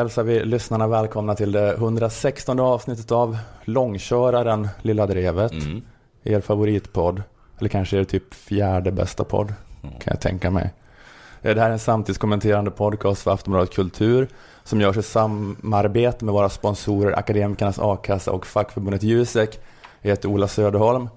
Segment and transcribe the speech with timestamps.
[0.00, 5.52] hälsar vi lyssnarna välkomna till det 116 avsnittet av Långköraren Lilla Drevet.
[5.52, 5.82] Mm.
[6.24, 7.22] Er favoritpodd.
[7.58, 9.54] Eller kanske er typ fjärde bästa podd.
[9.82, 9.94] Mm.
[9.94, 10.70] Kan jag tänka mig.
[11.42, 14.28] Eh, Det här är en samtidskommenterande podcast för Aftonbladet Kultur.
[14.64, 19.58] Som görs i samarbete med våra sponsorer Akademikernas A-kassa och fackförbundet Jusek.
[20.02, 21.08] Jag heter Ola Söderholm.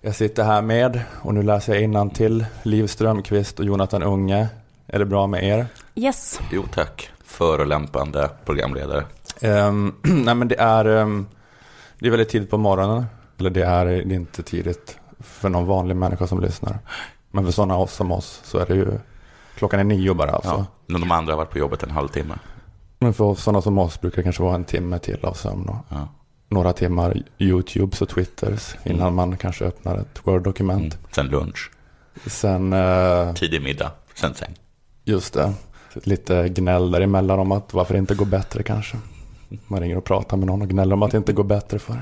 [0.00, 4.48] Jag sitter här med, och nu läser jag till Liv Strömqvist och Jonathan Unge.
[4.86, 5.66] Är det bra med er?
[5.94, 6.40] Yes.
[6.52, 9.04] Jo tack, förolämpande programledare.
[9.42, 11.26] Um, nej men det är, ehm,
[11.98, 13.04] det är väldigt tidigt på morgonen.
[13.38, 16.78] Eller det är, det är inte tidigt för någon vanlig människa som lyssnar.
[17.30, 18.88] Men för sådana oss som oss så är det ju,
[19.54, 20.50] klockan är nio bara alltså.
[20.50, 22.34] Ja, men de andra har varit på jobbet en halvtimme.
[22.98, 26.08] Men för sådana som oss brukar det kanske vara en timme till av sömn Ja.
[26.48, 29.14] några timmar YouTubes och Twitters innan Mm.
[29.14, 30.94] man kanske öppnar ett Word-dokument.
[30.94, 31.06] Mm.
[31.12, 31.70] Sen lunch,
[32.26, 34.54] Sen, eh, tidig middag, sen säng.
[35.04, 35.52] just det,
[35.94, 38.96] lite gnäll däremellan om att varför det inte går bättre kanske.
[39.66, 41.92] Man ringer och pratar med någon och gnäller om att det inte går bättre för
[41.94, 42.00] en.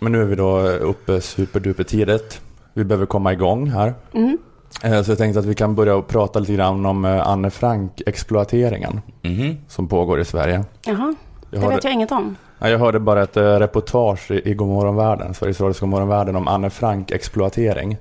[0.00, 2.40] Men nu är vi då uppe superduper tidigt.
[2.74, 3.94] Vi behöver komma igång här.
[4.12, 4.38] Mm.
[4.82, 7.50] Eh, Så jag tänkte att vi kan börja och prata lite grann om eh, Anne
[7.50, 9.56] Frank-exploateringen Mhm.
[9.68, 10.64] som pågår i Sverige.
[10.86, 11.14] Jaha, Jag
[11.50, 12.36] det hörde, vet jag inget om.
[12.58, 16.48] ja, jag hörde bara ett eh, reportage i Godmorgon Världen, Sveriges Radios Godmorgon Världen om
[16.48, 17.96] Anne Frank-exploatering.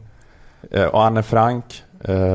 [0.92, 1.84] Och Anne Frank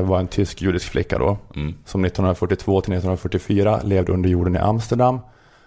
[0.03, 1.73] var en tysk-judisk flicka då Mm.
[1.85, 5.19] som 1942 till 1944 levde under jorden i Amsterdam.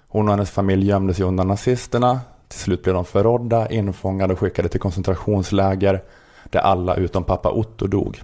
[0.08, 2.20] Hon och hennes familj gömde sig undan nazisterna.
[2.48, 6.02] Till slut blev de förrådda, infångade och skickade till koncentrationsläger
[6.50, 8.22] där alla utom pappa Otto dog.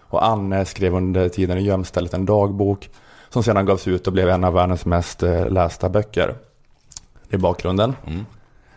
[0.00, 2.90] Och Anne skrev under tiden i gömstället en dagbok
[3.28, 6.34] som sedan gavs ut och blev en av världens mest eh, lästa böcker.
[7.28, 7.96] Det är bakgrunden.
[8.06, 8.26] Mm.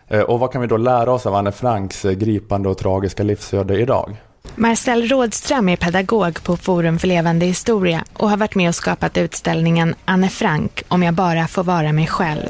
[0.08, 3.22] Eh, Och vad kan vi då lära oss av Anne Franks eh, gripande och tragiska
[3.22, 4.16] livsöde idag?
[4.54, 9.16] Marcel Rådström är pedagog på Forum för levande historia och har varit med och skapat
[9.18, 12.48] utställningen Anne Frank, om jag bara får vara mig själv.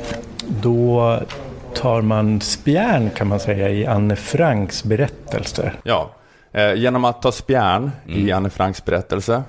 [0.62, 1.18] Då
[1.74, 5.74] tar man spjärn kan man säga i Anne Franks berättelser.
[5.82, 6.10] Ja,
[6.52, 8.36] eh, genom att ta spjärn i Mm.
[8.36, 9.42] Anne Franks berättelse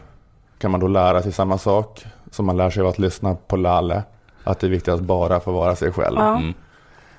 [0.60, 3.56] kan man då lära sig samma sak som man lär sig av att lyssna på
[3.58, 4.04] Lalle.
[4.44, 6.16] Att det är viktigt att bara få vara sig själv.
[6.20, 6.38] Ja.
[6.38, 6.54] Mm.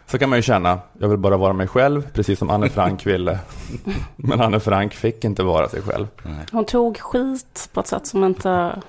[0.06, 3.06] Så kan man ju känna, jag vill bara vara mig själv, precis som Anne Frank
[3.06, 3.38] ville.
[4.16, 6.06] Men Anne Frank fick inte vara sig själv.
[6.52, 8.82] Hon tog skit på ett sätt som inte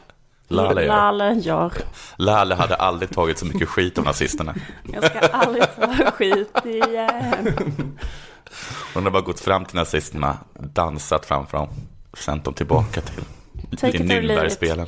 [0.48, 0.88] Lalle gör.
[0.88, 1.74] Lalle gör.
[2.18, 4.56] Lalle hade aldrig tagit så mycket skit av nazisterna.
[4.94, 7.53] Jag ska aldrig ta skit igen.
[8.94, 11.68] Hon har bara gått fram till nazisterna, dansat framför dem,
[12.14, 13.24] sänt dem tillbaka till
[13.72, 14.02] it.
[14.02, 14.88] Nürnbergspelen.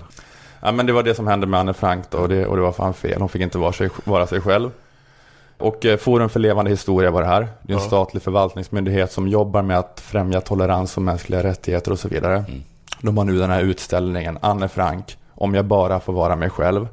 [0.62, 2.62] Ja, men det var det som hände med Anne Frank då, och det, och det
[2.62, 3.20] var fan fel.
[3.20, 4.72] Hon fick inte vara sig, vara sig själv.
[5.58, 7.42] Och eh, Forum för levande historia var det här.
[7.62, 7.88] Det är en Ja.
[7.88, 12.36] statlig förvaltningsmyndighet som jobbar med att främja tolerans och mänskliga rättigheter och så vidare.
[12.48, 12.64] Mm.
[13.02, 16.88] De har nu den här utställningen, Anne Frank, om jag bara får vara mig själv.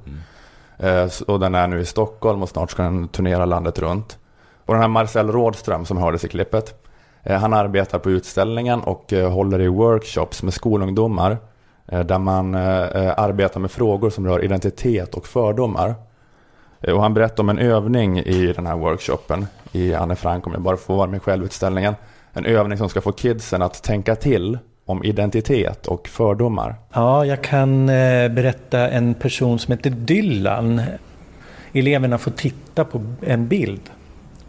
[0.78, 4.18] Eh, så- Och den är nu i Stockholm och snart ska den turnera landet runt.
[4.66, 6.84] Och den här Marcel Rådström som hördes i klippet,
[7.22, 11.36] eh, han arbetar på utställningen och eh, håller i workshops med skolungdomar
[11.88, 15.94] eh, där man eh, eh, arbetar med frågor som rör identitet och fördomar.
[16.86, 20.52] Eh, och han berättade om en övning i den här workshopen i Anne Frank, om
[20.52, 21.94] jag bara får vara mig själv-utställningen.
[22.32, 26.74] En övning som ska få kidsen att tänka till om identitet och fördomar.
[26.92, 30.82] Ja, jag kan eh, berätta en person som heter Dylan.
[31.72, 33.80] Eleverna får titta på en bild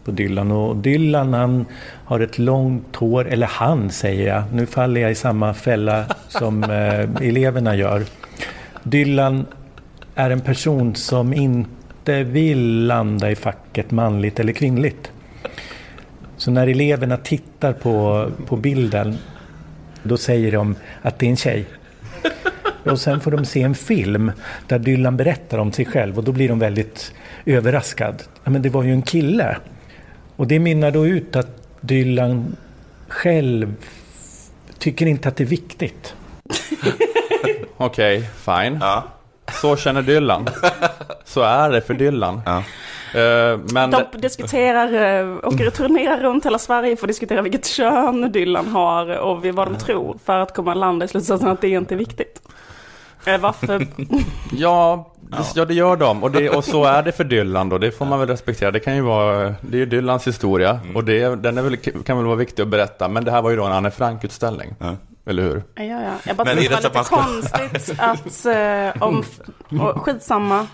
[0.04, 1.66] på Dylan och Dylan han
[2.04, 6.64] har ett långt hår, eller han säger jag, nu faller jag i samma fälla som
[6.64, 8.04] eh, eleverna gör.
[8.82, 9.46] Dylan
[10.14, 11.70] är en person som inte
[12.08, 15.12] vill landa i facket manligt eller kvinnligt.
[16.36, 19.18] Så när eleverna tittar på, på bilden
[20.02, 21.64] då säger de att det är en tjej.
[22.90, 24.32] Och sen får de se en film
[24.66, 27.12] där Dylan berättar om sig själv och då blir de väldigt
[27.46, 28.22] överraskad.
[28.44, 29.56] Ja, men det var ju en kille.
[30.36, 32.56] Och det minnar då ut att Dylan
[33.08, 33.74] själv
[34.78, 36.14] tycker inte att det är viktigt.
[37.76, 38.78] Okej, fine.
[38.80, 39.04] Ja.
[39.52, 40.48] Så känner Dylan.
[41.36, 42.42] Så är det för Dylan.
[42.46, 42.56] Ja.
[43.20, 47.66] Eh, Men De diskuterar, eh, åker och turnerar runt hela Sverige för att diskutera vilket
[47.66, 51.68] kön Dylan har och vad de tror för att komma landa i slutsatsen att det
[51.68, 52.42] inte är viktigt.
[53.26, 53.86] Eh, Varför?
[54.52, 56.22] ja, det, ja, det gör de.
[56.22, 57.78] Och, det, och så är det för Dylan då.
[57.78, 58.70] Det får man väl respektera.
[58.70, 60.80] Det kan ju vara, det är ju Dylans historia.
[60.94, 63.08] Och det, den är väl, kan väl vara viktig att berätta.
[63.08, 64.74] Men det här var ju då en Anne Frank-utställning.
[64.78, 64.96] Ja.
[65.26, 65.62] Eller hur?
[65.74, 66.12] Ja, ja.
[66.24, 69.24] Jag bara Men tyckte är det var lite konstigt att eh, om,
[69.80, 70.66] och skitsamma,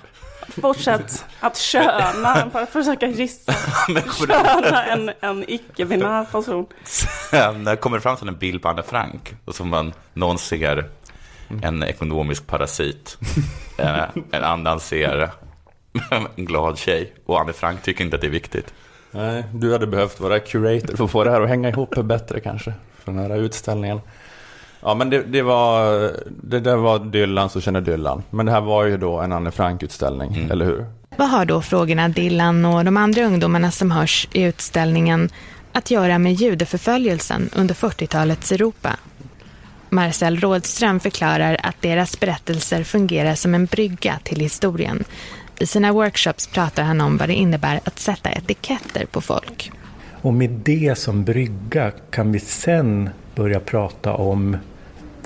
[0.48, 3.52] fortsätt att köna, bara försöka gissa,
[4.26, 6.66] köna en, en icke-binär person.
[6.84, 10.38] Sen när kommer det fram till en bild på Anne Frank och som man, någon
[10.38, 10.88] ser
[11.62, 13.18] en ekonomisk parasit,
[13.78, 15.30] en, en annan ser
[16.10, 17.12] en glad tjej.
[17.26, 18.74] Och Anne Frank tycker inte att det är viktigt.
[19.10, 22.40] Nej, du hade behövt vara curator för att få det här att hänga ihop bättre
[22.40, 22.72] kanske.
[22.98, 24.00] För den här utställningen.
[24.82, 26.10] Ja men det, det var,
[26.42, 28.22] det där var Dylan så känner Dylan.
[28.30, 30.50] Men det här var ju då en Anne Frank-utställning, Mm.
[30.50, 30.86] eller hur?
[31.16, 35.28] Vad har då frågorna Dylan och de andra ungdomarna som hörs i utställningen
[35.72, 38.96] att göra med judeförföljelsen under 40-talets Europa?
[39.90, 45.04] Marcel Rådström förklarar att deras berättelser fungerar som en brygga till historien.
[45.58, 49.72] I sina workshops pratar han om vad det innebär att sätta etiketter på folk.
[50.22, 54.56] Och med det som brygga kan vi sen börja prata om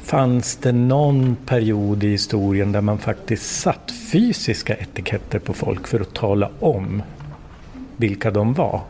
[0.07, 6.01] Fanns det någon period i historien där man faktiskt satt fysiska etiketter på folk för
[6.01, 7.03] att tala om
[7.97, 8.81] vilka de var?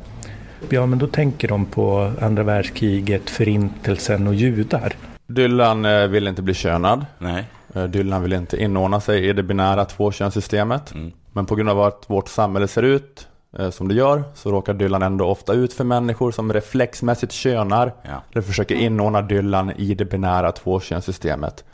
[0.68, 4.92] Ja, men då tänker de på andra världskriget, förintelsen och judar.
[5.26, 7.06] Dylan eh, vill inte bli könad.
[7.18, 7.44] Nej.
[7.74, 10.94] Eh, Dylan vill inte inordna sig i det binära tvåkönssystemet.
[10.94, 11.12] Mm.
[11.32, 13.28] Men på grund av att vårt samhälle ser ut
[13.70, 18.22] som det gör så råkar Dylan ändå ofta ut för människor som reflexmässigt könar Ja.
[18.32, 21.64] eller försöker inordna Dylan i det binära tvåkönssystemet.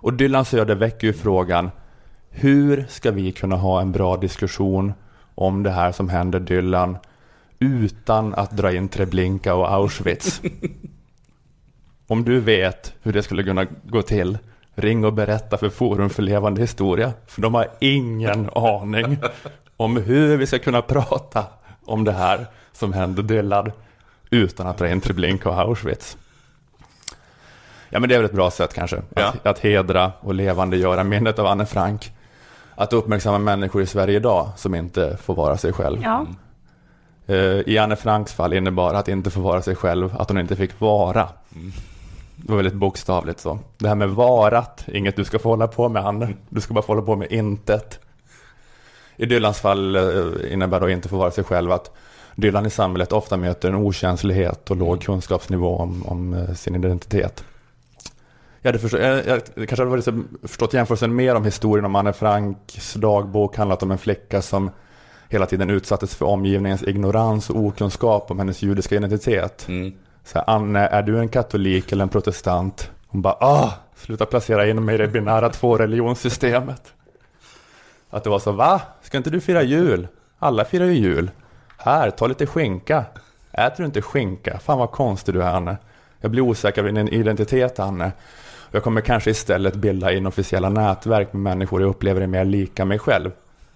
[0.00, 1.70] Och Dylans öde väcker ju frågan
[2.30, 4.92] hur ska vi kunna ha en bra diskussion
[5.34, 6.96] om det här som händer Dylan
[7.58, 10.42] utan att dra in Treblinka och Auschwitz?
[12.06, 14.38] Om du vet hur det skulle kunna gå till,
[14.74, 17.12] ring och berätta för Forum för levande historia.
[17.26, 19.18] För de har ingen aning
[19.78, 21.44] om hur vi ska kunna prata
[21.84, 23.72] om det här som hände Dylan
[24.30, 26.16] utan att dra in Treblinka och Auschwitz.
[27.90, 29.02] Ja men det är väl ett bra sätt kanske.
[29.14, 29.28] Ja.
[29.28, 32.12] Att, att hedra och levande göra minnet av Anne Frank.
[32.74, 36.02] Att uppmärksamma människor i Sverige idag som inte får vara sig själv.
[36.02, 36.26] Ja.
[37.26, 40.56] Eh, I Anne Franks fall innebar att inte få vara sig själv att hon inte
[40.56, 41.28] fick vara.
[42.36, 43.58] Det var väldigt bokstavligt så.
[43.78, 46.34] Det här med varat, inget du ska få hålla på med Anne.
[46.48, 48.00] Du ska bara få hålla på med intet.
[49.18, 51.96] I Dylans fall eh, innebär då inte få vara sig själv att
[52.34, 57.44] Dylan i samhället ofta möter en okänslighet och låg kunskapsnivå om, om eh, sin identitet.
[58.60, 61.96] Jag, hade förstå, jag, jag kanske hade varit så, förstått jämförelsen mer om historien om
[61.96, 64.70] Anne Franks dagbok handlat om en flicka som
[65.28, 69.68] hela tiden utsattes för omgivningens ignorans och okunskap om hennes judiska identitet.
[69.68, 69.92] Mm.
[70.24, 72.90] Så här, Anne, är du en katolik eller en protestant?
[73.06, 76.94] Hon bara, ah, sluta placera in mig i det binära tvåreligionssystemet.
[78.10, 78.80] Att det var så, va?
[79.02, 80.08] Ska inte du fira jul?
[80.38, 81.30] Alla firar ju jul.
[81.76, 83.04] Här, ta lite skinka.
[83.52, 84.58] Äter du inte skinka?
[84.58, 85.76] Fan vad konstig du är, Anne.
[86.20, 88.12] Jag blir osäker på din identitet, Anne.
[88.70, 92.98] Jag kommer kanske istället bilda inofficiella nätverk med människor jag upplever är mer lika mig
[92.98, 93.30] själv.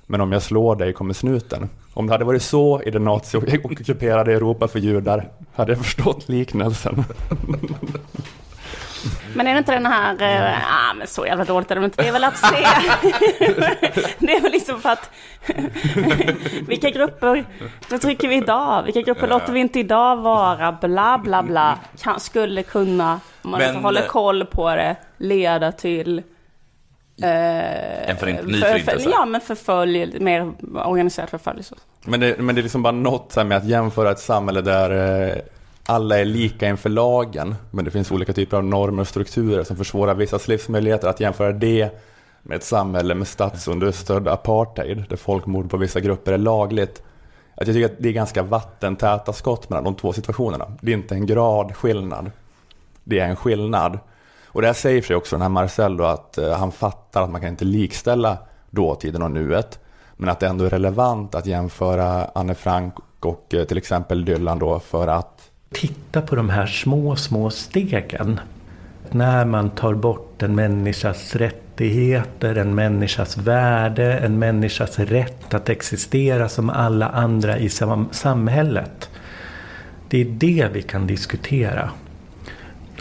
[0.07, 1.69] Men om jag slår dig kommer snuten.
[1.95, 7.05] Om det hade varit så i det nazi-ockuperade Europa för judar hade jag förstått liknelsen.
[9.35, 10.59] Men är det inte den här, eh,
[10.91, 12.03] ah, men så jävla dåligt är det inte.
[12.03, 12.47] Det är väl att se,
[14.19, 15.11] det är väl liksom för att,
[16.69, 17.45] vilka grupper
[17.89, 18.83] förtrycker vi idag?
[18.83, 20.73] Vilka grupper låter vi inte idag vara?
[20.73, 21.79] Bla bla bla.
[22.03, 26.19] Kan, skulle kunna, om man Men, inte håller eh, koll på det, leda till
[27.23, 29.11] eh, En förint- ny förintelse.
[29.11, 31.75] Ja, men förfölj, mer organiserad förföljelse.
[32.05, 34.91] Men det, men det är liksom bara något här med att jämföra ett samhälle där
[35.29, 35.37] eh,
[35.87, 39.77] alla är lika inför lagen, men det finns olika typer av normer och strukturer som
[39.77, 41.09] försvårar vissas livsmöjligheter.
[41.09, 41.91] Att jämföra det
[42.43, 47.03] med ett samhälle med statsunderstödd apartheid, där folkmord på vissa grupper är lagligt.
[47.55, 50.73] Att jag tycker att det är ganska vattentäta skott mellan de två situationerna.
[50.81, 52.31] Det är inte en gradskillnad.
[53.05, 53.99] Det är en skillnad.
[54.47, 57.31] Och det här säger för sig också den här Marcel att eh, han fattar att
[57.31, 58.39] man kan inte likställa
[58.71, 59.79] dåtiden och nuet.
[60.17, 64.59] Men att det ändå är relevant att jämföra Anne Frank och eh, till exempel Dylan
[64.59, 65.42] då för att
[65.73, 68.41] Titta på de här små, små stegen.
[69.11, 76.49] När man tar bort en människas rättigheter, en människas värde, en människas rätt att existera
[76.49, 79.11] som alla andra i sam- samhället.
[80.09, 81.91] Det är det vi kan diskutera.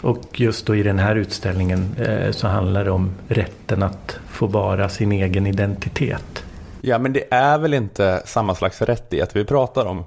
[0.02, 4.46] Och just då i den här utställningen eh, så handlar det om rätten att få
[4.46, 6.44] vara sin egen identitet.
[6.80, 10.04] Ja, men det är väl inte samma slags rättighet vi pratar om.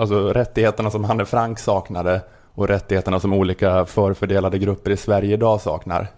[0.00, 2.22] Alltså rättigheterna som Hanne Frank saknade
[2.54, 6.08] och rättigheterna som olika förfördelade grupper i Sverige idag saknar.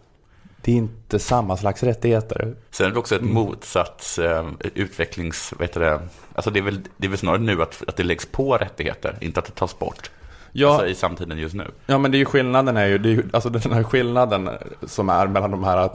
[0.60, 2.54] Det är inte samma slags rättigheter.
[2.70, 5.54] Sen är det också ett motsats eh, utvecklings...
[5.58, 6.00] Vet du det,
[6.34, 9.16] alltså det, är väl, det är väl snarare nu att, att det läggs på rättigheter,
[9.20, 10.10] inte att det tas bort.
[10.54, 11.64] Ja, Alltså i samtiden just nu.
[11.86, 14.50] ja men det är ju skillnaden är ju, det är ju, alltså den här skillnaden
[14.86, 15.90] som är mellan de här,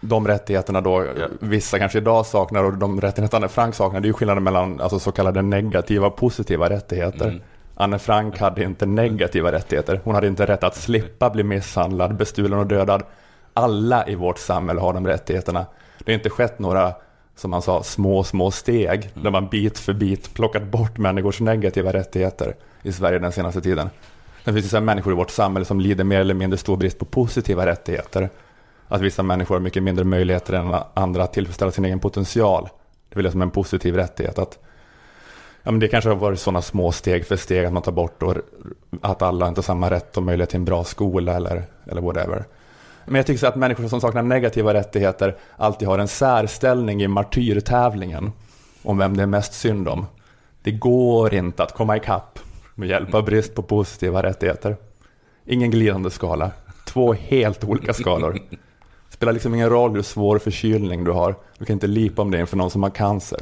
[0.00, 1.26] de rättigheterna då Ja.
[1.40, 4.80] vissa kanske idag saknar och de rättigheter Anne Frank saknar, det är ju skillnaden mellan
[4.80, 7.28] alltså, så kallade negativa och positiva rättigheter.
[7.28, 7.40] Mm.
[7.74, 10.00] Anne Frank hade inte negativa rättigheter.
[10.04, 13.02] Hon hade inte rätt att slippa bli misshandlad, bestulen och dödad.
[13.54, 15.66] Alla i vårt samhälle har de rättigheterna.
[16.04, 16.92] Det har inte skett några
[17.36, 19.10] som han sa, små, små steg.
[19.14, 22.54] Där man bit för bit plockat bort människors negativa rättigheter
[22.86, 23.90] i Sverige den senaste tiden.
[24.44, 27.04] Det finns det människor i vårt samhälle som lider mer eller mindre stor brist på
[27.04, 28.30] positiva rättigheter.
[28.88, 32.68] Att vissa människor har mycket mindre möjligheter än andra att tillfredsställa sin egen potential.
[33.08, 34.38] Det är väl som en positiv rättighet.
[34.38, 34.58] Att,
[35.62, 38.22] ja, men det kanske har varit sådana små steg för steg att man tar bort
[38.22, 38.36] och
[39.00, 42.44] att alla inte har samma rätt och möjlighet till en bra skola eller, eller whatever.
[43.04, 47.08] Men jag tycker så att människor som saknar negativa rättigheter alltid har en särställning i
[47.08, 48.32] martyrtävlingen
[48.82, 50.06] om vem det är mest synd om.
[50.62, 52.38] Det går inte att komma ikapp
[52.76, 54.76] med hjälp av brist på positiva rättigheter.
[55.46, 56.50] Ingen glidande skala.
[56.84, 58.32] Två helt olika skalor.
[58.50, 58.58] Det
[59.10, 61.34] spelar liksom ingen roll hur svår förkylning du har.
[61.58, 63.40] Du kan inte lipa om det inför någon som har cancer.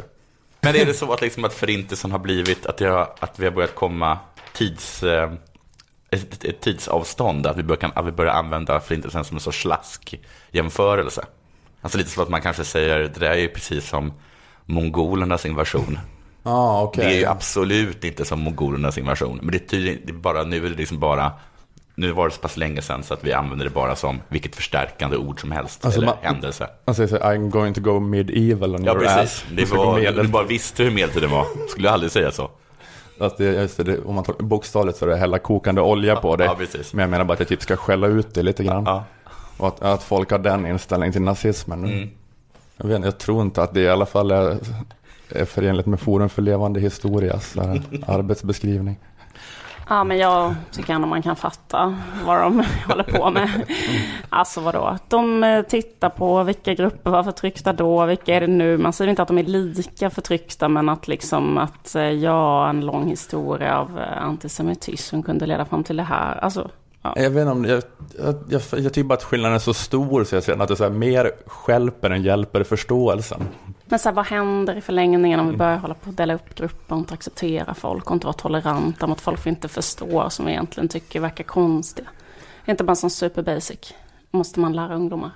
[0.61, 3.53] Men är det så att, liksom att förintelsen har blivit att, jag, att vi har
[3.53, 4.19] börjat komma
[4.53, 5.33] tids, eh,
[6.11, 7.47] ett, ett, tidsavstånd?
[7.47, 11.25] Att vi, börjar, att vi börjar använda förintelsen som en sorts slask-jämförelse?
[11.81, 14.13] Alltså lite så att man kanske säger, det där är ju precis som
[14.67, 15.99] mongolernas invasion.
[16.47, 17.05] Ah, okay.
[17.05, 19.39] Det är ju absolut inte som mongolernas invasion.
[19.43, 21.33] Men det är tydligt, det är bara, nu är det liksom bara
[21.95, 24.57] nu var det så pass länge sedan så att vi använder det bara som vilket
[24.57, 25.85] förstärkande ord som helst.
[25.85, 26.69] Alltså, eller man, händelse.
[26.85, 29.17] Man säger så I'm going to go medieval on ja, your precis.
[29.17, 29.45] ass.
[29.57, 31.47] Det var, du bara visste hur medeltiden var.
[31.69, 32.51] Skulle aldrig säga så.
[33.21, 36.37] Att det, just det, om man tar bokstavligt så är det hälla kokande olja på
[36.37, 36.45] det.
[36.45, 36.57] Ja.
[36.93, 38.85] Men jag menar bara att jag typ ska skälla ut det lite grann.
[38.87, 39.05] Ja.
[39.57, 41.85] Och att, att folk har den inställningen till nazismen.
[41.85, 42.11] Mm.
[42.77, 44.59] Jag, vet, jag tror inte att det i alla fall är,
[45.29, 47.57] är förenligt med Forum för levande historias
[48.07, 48.99] arbetsbeskrivning.
[49.89, 53.51] Ja, men jag tycker ändå man kan fatta vad de håller på med.
[54.29, 54.99] Alltså vadå?
[55.09, 58.79] De eh, tittar på vilka grupper var förtryckta då, vilka är det nu?
[58.79, 62.81] Man säger inte att de är lika förtryckta, men att liksom att eh, ja, en
[62.81, 66.37] lång historia av eh, antisemitism kunde leda fram till det här.
[66.37, 66.71] Alltså,
[67.07, 67.13] Ja.
[67.17, 67.83] Jag vet inte om, jag,
[68.19, 70.75] jag, jag, jag tycker bara att skillnaden är så stor så jag ser att det
[70.75, 73.43] är så mer skälper än hjälper förståelsen.
[73.87, 76.55] Men så här, vad händer i förlängningen om vi börjar hålla på att dela upp
[76.55, 80.47] grupper och inte acceptera folk och inte vara toleranta mot folk vi inte förstår som
[80.47, 82.09] vi egentligen tycker verkar konstiga?
[82.65, 83.95] Det är inte bara som super basic.
[84.31, 85.31] Måste man lära ungdomar?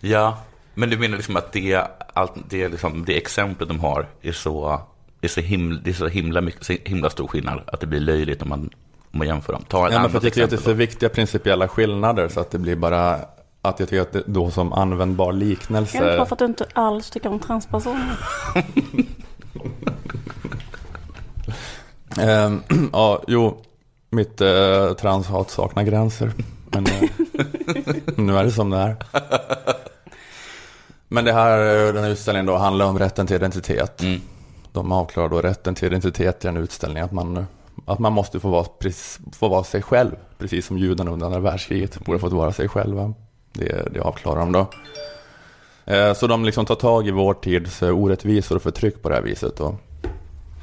[0.00, 0.38] Ja,
[0.74, 4.80] men du menar liksom att det, allt, det, liksom, det exemplet de har är så,
[5.20, 8.00] är så, himla, det är så himla, mycket, så himla stor skillnad att det blir
[8.00, 8.70] löjligt om man
[9.14, 9.64] om man jämför dem.
[9.68, 10.72] Ta ett ja, men för att jag tycker att det är då.
[10.72, 13.20] viktiga principiella skillnader så att det blir bara
[13.64, 15.98] att jag tycker att det då som användbar liknelse.
[15.98, 18.16] Kan det vara för att du inte alls tycker om transpersoner?
[22.20, 23.62] um, ja, jo,
[24.10, 26.32] mitt uh, transhat saknar gränser.
[26.66, 27.10] Men uh,
[28.16, 28.96] nu är det som det är.
[31.08, 31.58] Men det här,
[31.92, 34.02] den här utställningen då handlar om rätten till identitet.
[34.02, 34.20] Mm.
[34.72, 37.02] De avklarar då rätten till identitet i en utställning.
[37.02, 37.46] Att man
[37.86, 38.66] att man måste få vara,
[39.32, 43.14] få vara sig själv, precis som judarna under andra världskriget borde fått vara sig själva.
[43.54, 44.66] Det, det avklarar de då.
[45.86, 49.14] Eh, så de liksom tar tag i vår tids eh, orättvisor och förtryck på det
[49.14, 49.56] här viset.
[49.56, 49.76] Då.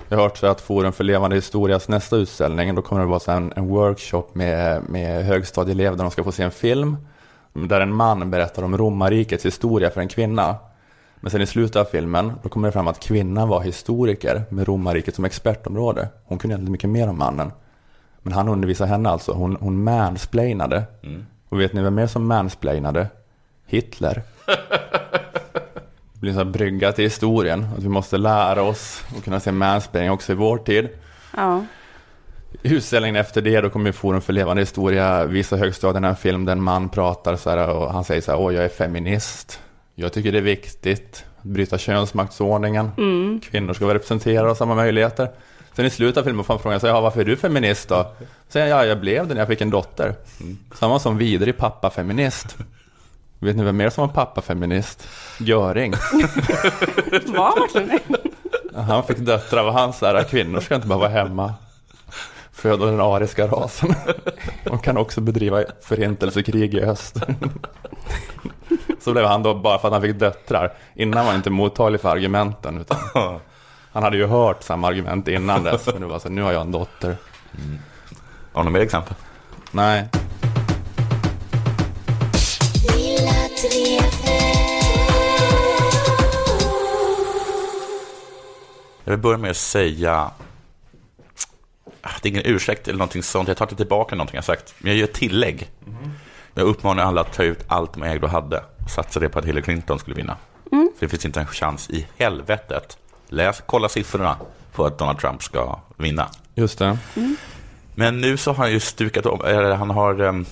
[0.09, 3.35] jag har hört så att Forum för levande historias nästa utställning, då kommer det vara
[3.35, 6.97] en, en workshop med, med högstadieelever där de ska få se en film.
[7.53, 10.55] Där en man berättar om romarrikets historia för en kvinna.
[11.19, 14.67] Men sen i slutet av filmen, då kommer det fram att kvinnan var historiker med
[14.67, 16.07] romarriket som expertområde.
[16.23, 17.51] Hon kunde egentligen mycket mer om mannen.
[18.21, 19.31] Men han undervisade henne alltså.
[19.31, 20.83] Hon, hon mansplainade.
[21.03, 21.25] Mm.
[21.51, 23.07] Och vet ni vem mer som mansplainade?
[23.65, 24.21] Hitler.
[26.13, 27.67] Det blir en sån här brygga till historien.
[27.77, 30.89] Att vi måste lära oss och kunna se mansplaining också i vår tid.
[31.37, 31.65] Ja.
[32.61, 36.51] I utställningen efter det, då kommer Forum för levande historia visa högstadierna en film där
[36.53, 39.59] en man pratar så här och han säger så här, åh jag är feminist.
[39.95, 42.91] Jag tycker det är viktigt att bryta könsmaktsordningen.
[42.97, 43.39] Mm.
[43.39, 45.29] Kvinnor ska vara representerade och samma möjligheter.
[45.73, 48.11] Sen i slutet av filmen får han frågan, så, ja, varför är du feminist då?
[48.49, 50.15] Säger jag, ja, jag blev det när jag fick en dotter.
[50.41, 50.57] Mm.
[50.75, 52.57] Samma som vidrig pappafeminist.
[53.39, 55.07] Vet ni vem mer som var pappafeminist?
[55.39, 55.91] Göring.
[57.25, 57.99] Var verkligen
[58.75, 61.53] Han fick döttrar, var han så här, kvinnor ska inte bara vara hemma.
[62.51, 63.95] Föda den ariska rasen.
[64.63, 67.17] De kan också bedriva förintelsekrig i öst.
[68.99, 70.73] Så blev han då bara för att han fick döttrar.
[70.95, 72.81] Innan var han inte mottaglig för argumenten.
[72.81, 72.97] Utan
[73.91, 75.85] han hade ju hört samma argument innan dess.
[75.85, 77.17] Men nu var så nu har jag en dotter.
[77.57, 77.79] Mm.
[78.53, 79.15] Har du några mer exempel?
[79.71, 80.07] Nej.
[89.03, 90.31] Jag vill börja med att säga
[92.21, 93.47] det är ingen ursäkt eller någonting sånt.
[93.47, 94.73] Jag tar inte tillbaka någonting jag sagt.
[94.77, 95.69] Men jag gör ett tillägg.
[95.87, 96.11] Mm.
[96.53, 99.39] Jag uppmanar alla att ta ut allt de ägde och hade och satsa det på
[99.39, 100.37] att Hillary Clinton skulle vinna.
[100.71, 100.91] Mm.
[100.99, 102.97] För det finns inte en chans i helvetet.
[103.31, 104.37] Läs, kolla siffrorna
[104.71, 106.29] på att Donald Trump ska vinna.
[106.55, 106.97] Just det.
[107.15, 107.35] Mm.
[107.95, 110.45] Men nu så har han ju stukat om, eller han har, han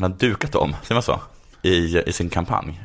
[0.00, 1.20] har dukat om, säger man så?
[1.62, 2.82] I, i sin kampanj,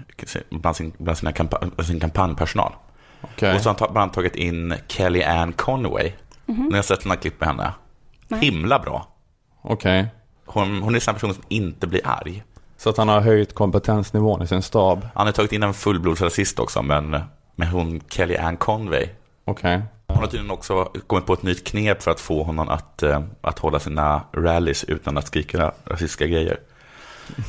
[0.50, 2.74] bland sin, bland sina kampa, sin kampanjpersonal.
[3.22, 3.56] Okej.
[3.56, 6.12] Och så har han bland annat tagit in Kelly Ann Conway.
[6.46, 7.74] Ni har sett några klipp med henne.
[8.28, 8.40] Nej.
[8.40, 9.08] Himla bra.
[9.62, 10.08] Okej.
[10.46, 12.44] Hon, hon är en person som inte blir arg.
[12.78, 15.08] Så att han har höjt kompetensnivån i sin stab.
[15.16, 17.22] Han har tagit in en fullblodsrasist också, men
[17.56, 19.10] med hon Kelly Ann Conway.
[19.50, 19.82] Okej.
[20.08, 23.22] Hon har tydligen också kommit på ett nytt knep för att få honom att, eh,
[23.42, 26.60] att hålla sina rallies utan att skrika rasistiska grejer.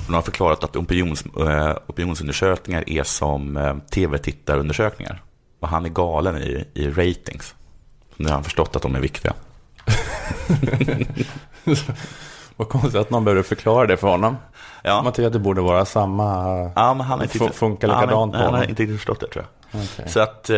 [0.06, 5.22] Hon har förklarat att opinions, eh, opinionsundersökningar är som eh, tv-tittarundersökningar.
[5.60, 7.54] Och han är galen i, i ratings.
[8.16, 9.32] Nu har han förstått att de är viktiga.
[12.56, 14.36] Vad konstigt att någon behöver förklara det för honom.
[14.82, 16.46] Ja, Man tycker att det borde vara samma...
[16.74, 18.68] ja men han har inte funkar han likadant på Han har honom.
[18.70, 19.82] inte riktigt förstått det tror jag.
[19.82, 20.08] Okej.
[20.08, 20.50] Så att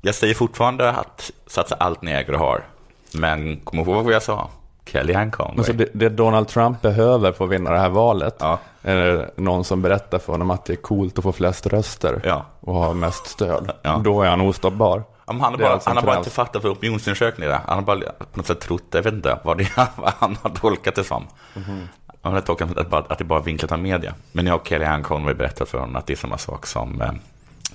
[0.00, 2.64] jag säger fortfarande att satsa allt ni äger och har.
[3.12, 4.48] Men kom ihåg vad jag sa.
[4.86, 5.56] Kelly Ann Conway.
[5.56, 8.58] Men så det, det Donald Trump behöver för att vinna det här valet Ja.
[8.82, 12.46] är någon som berättar för honom att det är coolt att få flest röster Ja.
[12.60, 13.70] och ha mest stöd.
[13.82, 14.00] Ja.
[14.04, 15.02] Då är han ostoppbar.
[15.26, 17.60] Han har bara, allt som han har bara inte fattat för opinionsundersökningar.
[17.66, 20.50] Han har bara på något sätt trott, jag vet inte vad, det, vad han har
[20.50, 21.26] tolkat det som.
[21.54, 21.88] Mhm.
[22.22, 24.14] Han har tolkat att, bara, att det bara är vinklat av media.
[24.32, 27.00] Men jag och Kelly Ann Conway berättar för honom att det är samma sak som
[27.02, 27.10] eh,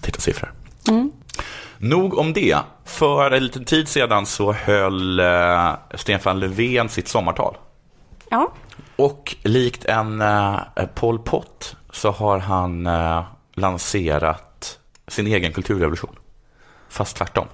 [0.01, 0.51] tittarsiffror.
[1.83, 2.57] Nog om det.
[2.85, 7.57] För en liten tid sedan så höll eh, Stefan Löfven sitt sommartal.
[8.29, 8.51] Ja,
[8.95, 10.59] Och likt en eh,
[10.95, 13.23] Pol Pot så har han eh,
[13.53, 16.15] lanserat sin egen kulturrevolution.
[16.89, 17.47] Fast tvärtom.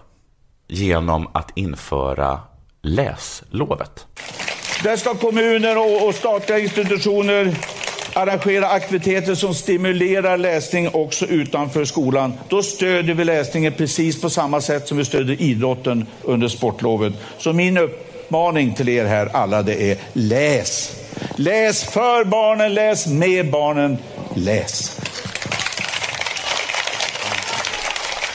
[0.68, 2.40] Genom att införa
[2.82, 4.08] läslovet.
[4.84, 7.56] Där ska kommuner och, och statliga institutioner
[8.14, 12.34] arrangera aktiviteter som stimulerar läsning också utanför skolan.
[12.48, 17.14] Då stödjer vi läsningen precis på samma sätt som vi stödjer idrotten under sportlovet.
[17.38, 20.96] Så min uppmaning till er här alla det är läs.
[21.36, 23.98] Läs för barnen, läs med barnen,
[24.36, 25.00] läs.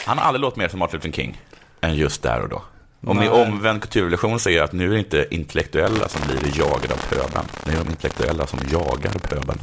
[0.05, 1.41] Han har aldrig låtit mer som Martin Luther King
[1.81, 2.61] än just där och då.
[3.05, 3.29] Med Nej.
[3.29, 7.45] omvänd kulturrevolution säger att nu är det inte intellektuella som blir jagade av pöbeln.
[7.65, 9.59] Nu är de intellektuella som jagar pöbeln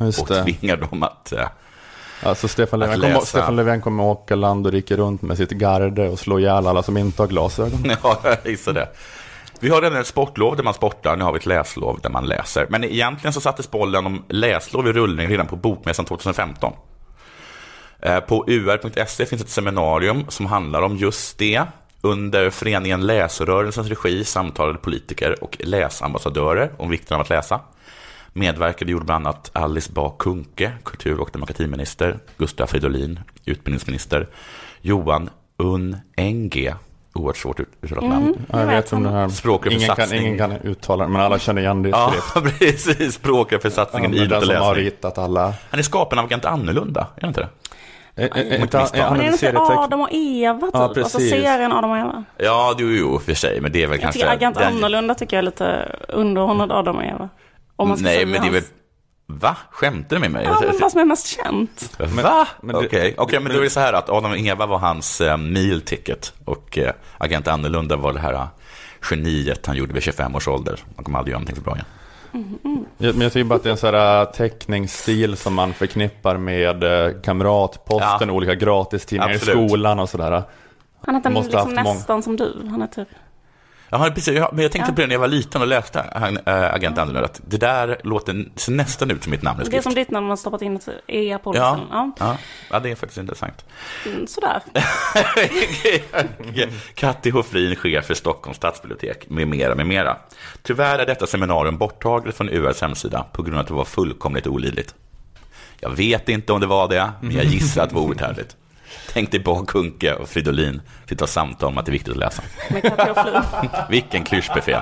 [0.00, 0.42] Just och det.
[0.44, 1.32] tvingar dem att...
[1.32, 1.48] eh,
[2.22, 3.20] Alltså Stefan Löfven, kommer.
[3.20, 6.82] Stefan Löfven kommer åka land och rike runt med sitt garde och slå ihjäl alla
[6.82, 7.84] som inte har glasögon.
[8.02, 8.88] Ja, jag gissar det.
[9.60, 12.26] Vi har redan ett sportlov där man sportar, nu har vi ett läslov där man
[12.26, 12.66] läser.
[12.70, 16.72] Men egentligen så sattes bollen om läslov i rullning redan på Bokmässan 2015.
[18.02, 21.62] Eh, På ur.se finns ett seminarium som handlar om just det.
[22.00, 27.60] Under föreningen Läsrörelsens regi samtalade politiker och läsambassadörer om vikten av att läsa.
[28.32, 34.28] Medverkade gjorde bland annat Alice Bah Kuhnke, kultur och demokratiminister, Gustav Fridolin, utbildningsminister,
[34.80, 36.74] Johan Un Enge,
[37.14, 38.36] oerhört svårt ut- uttalat namn.
[38.52, 39.28] Ja, jag vet om det här.
[39.28, 42.12] Språket för ingen, kan, ingen kan uttala det, men alla känner igen det i Ja,
[42.32, 42.58] skrift.
[42.58, 43.14] precis.
[43.14, 45.24] Språket för Ja, satsningen men idrott den och som har läsning.
[45.24, 45.54] alla.
[45.70, 47.48] Han är skaparen av Agent Annorlunda, är han inte det?
[48.16, 49.00] Eh, eh, inte- misstag.
[49.00, 50.70] han men är är det inte Adam och Eva typ?
[50.74, 51.30] Ja, alltså precis.
[51.30, 52.24] serien Adam och Eva.
[52.38, 54.20] Ja, jo, jo, för sig, men det är väl Jag kanske...
[54.20, 57.28] tycker Agent den- Annorlunda tycker jag är lite underordnad Adam och Eva.
[57.76, 58.62] Om man ska Nej, men det är väl...
[59.28, 59.56] Va?
[59.70, 60.44] Skämtar du med mig?
[60.44, 61.98] Ja, men vad som är mest känt.
[62.22, 62.46] Va?
[62.60, 64.78] men Okej, det- Okej, men då är det så här att Adam och Eva var
[64.78, 68.46] hans eh, meal ticket och eh, Agent Annorlunda var det här eh,
[69.10, 70.80] geniet han gjorde vid 25 års ålder.
[70.96, 71.86] Han kommer aldrig göra någonting så bra igen.
[72.98, 75.72] Ja, Men jag tycker bara att det är en sån här äh, teckningsstil som man
[75.74, 78.30] förknippar med äh, Kamratposten Ja.
[78.30, 80.42] och olika gratistidningar i skolan och sådär.
[81.00, 82.68] Han ha liksom nästan som du.
[82.70, 83.08] Han är typ...
[83.90, 84.40] Ja, precis.
[84.52, 86.00] Men jag tänkte på det när jag var liten och läste
[86.46, 87.24] äh, Agent Annorlunda.
[87.24, 90.26] Att det där låter, ser nästan ut som mitt namn Det är som ditt namn
[90.26, 92.10] man stoppat in ett E på Ja, ja.
[92.18, 92.36] ja.
[92.70, 93.64] ja, det är faktiskt intressant.
[94.06, 94.62] Mm, Sådär.
[96.94, 100.16] Katti Hoffrin, chef för Stockholms stadsbibliotek, med mera, med mera.
[100.62, 104.46] Tyvärr är detta seminarium borttaget från URs hemsida på grund av att det var fullkomligt
[104.46, 104.94] olidligt.
[105.80, 108.56] Jag vet inte om det var det, men jag gissar att det var outhärdligt.
[109.12, 112.18] Tänk dig Bah Kuhnke och Fridolin sitta och samtala om att det är viktigt att
[112.18, 112.42] läsa.
[113.90, 114.76] Vilken klyschbuffé.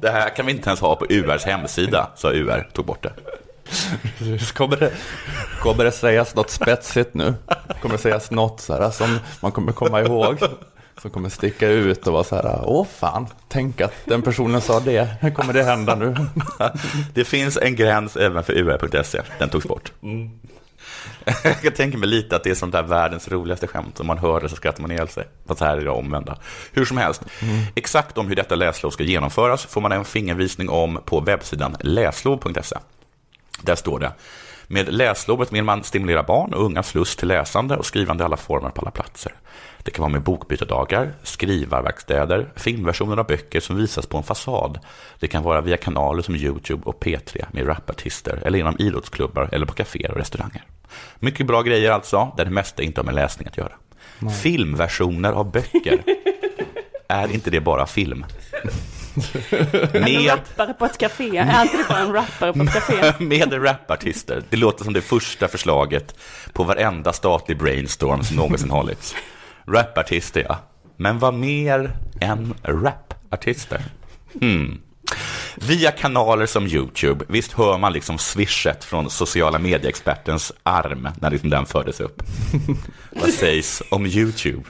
[0.00, 3.12] Det här kan vi inte ens ha på URs hemsida, sa UR, tog bort det.
[4.54, 4.92] Kommer det,
[5.60, 7.34] kommer det sägas något spetsigt nu?
[7.82, 10.38] Kommer det sägas något så här, som man kommer komma ihåg?
[11.02, 14.80] Som kommer sticka ut och vara så här, åh fan, tänk att den personen sa
[14.80, 15.08] det.
[15.20, 16.14] Hur kommer det hända nu?
[17.14, 19.92] Det finns en gräns även för ur.se, den togs bort.
[21.62, 24.00] Jag tänker mig lite att det är sånt där världens roligaste skämt.
[24.00, 25.24] Om man hör det så skrattar man ihjäl sig.
[25.46, 26.38] Fast här är det omvända.
[26.72, 27.22] Hur som helst,
[27.74, 32.76] exakt om hur detta läslov ska genomföras får man en fingervisning om på webbsidan läslov.se.
[33.62, 34.12] Där står det,
[34.66, 38.36] med läslovet vill man stimulera barn och ungas lust till läsande och skrivande i alla
[38.36, 39.34] former på alla platser.
[39.82, 44.78] Det kan vara med bokbytardagar, skrivarverkstäder, filmversioner av böcker som visas på en fasad.
[45.18, 49.66] Det kan vara via kanaler som Youtube och P3 med rapartister eller genom idrottsklubbar eller
[49.66, 50.64] på kaféer och restauranger.
[51.18, 53.72] Mycket bra grejer alltså, där det mesta inte har med läsning att göra.
[54.42, 56.02] Filmversioner av böcker.
[57.08, 58.24] är inte det bara film?
[59.94, 61.36] En Med, rappare på ett café.
[61.36, 63.12] Är inte det bara en rappare på ett café?
[63.24, 64.42] med rapartister.
[64.50, 66.14] Det låter som det första förslaget
[66.52, 69.14] på varenda statlig brainstorm som någonsin hållits.
[69.66, 70.58] Rapartister, ja.
[70.96, 73.82] Men vad mer än rapartister?
[74.40, 74.80] Hmm.
[75.56, 81.50] Via kanaler som YouTube, visst hör man liksom swishet från sociala medieexpertens arm när liksom
[81.50, 82.22] den fördes upp.
[83.10, 84.62] Vad sägs om YouTube?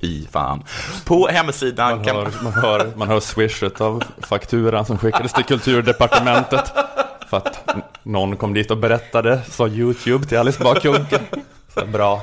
[0.00, 0.64] Fy fan.
[1.04, 5.44] På hemsidan Man kan hör, man, hör, man hör swishet av fakturan som skickades till
[5.44, 6.72] kulturdepartementet.
[7.30, 10.80] För att någon kom dit och berättade, sa YouTube till Alice Bah
[11.92, 12.22] bra,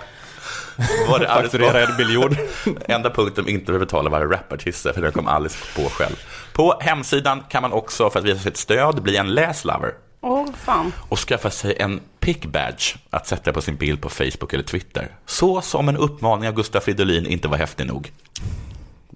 [1.09, 2.37] var det fakturera er biljord.
[2.87, 6.15] Enda punkten de inte behöver betala var rapartister, för det kom Alice på själv.
[6.53, 10.93] På hemsidan kan man också, för att visa sitt stöd, bli en läslover Åh, fan.
[11.09, 15.07] och skaffa sig en pick badge att sätta på sin bild på Facebook eller Twitter.
[15.25, 18.11] Så som en uppmaning av Gustaf Fridolin inte var häftig nog.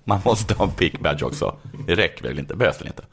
[0.03, 1.55] Man måste ha en pick badge också.
[1.87, 3.03] Det räcker väl inte, behövs väl inte.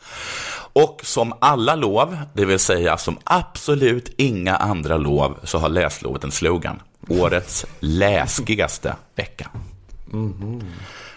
[0.73, 6.25] Och som alla lov, det vill säga som absolut inga andra lov, så har läslovet
[6.25, 6.83] en slogan.
[7.09, 9.51] Årets läskigaste vecka.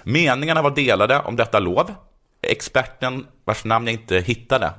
[0.04, 1.94] Meningarna var delade om detta lov.
[2.42, 4.74] Experten, vars namn jag inte hittade,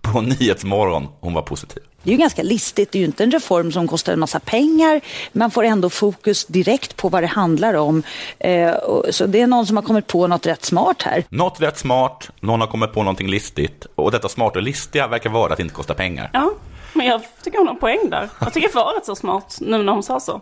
[0.00, 1.82] på Nyhetsmorgon, hon var positiv.
[2.02, 4.40] Det är ju ganska listigt, det är ju inte en reform som kostar en massa
[4.40, 5.00] pengar.
[5.32, 8.02] Man får ändå fokus direkt på vad det handlar om.
[8.38, 8.74] Eh,
[9.10, 11.24] så det är någon som har kommit på något rätt smart här.
[11.28, 13.86] Något rätt smart, någon har kommit på någonting listigt.
[13.94, 16.30] Och detta smarta och listiga verkar vara att det inte kostar pengar.
[16.32, 16.52] Ja,
[16.98, 18.28] men jag tycker hon har poäng där.
[18.40, 20.40] Jag tycker rätt så smart nu när hon sa så.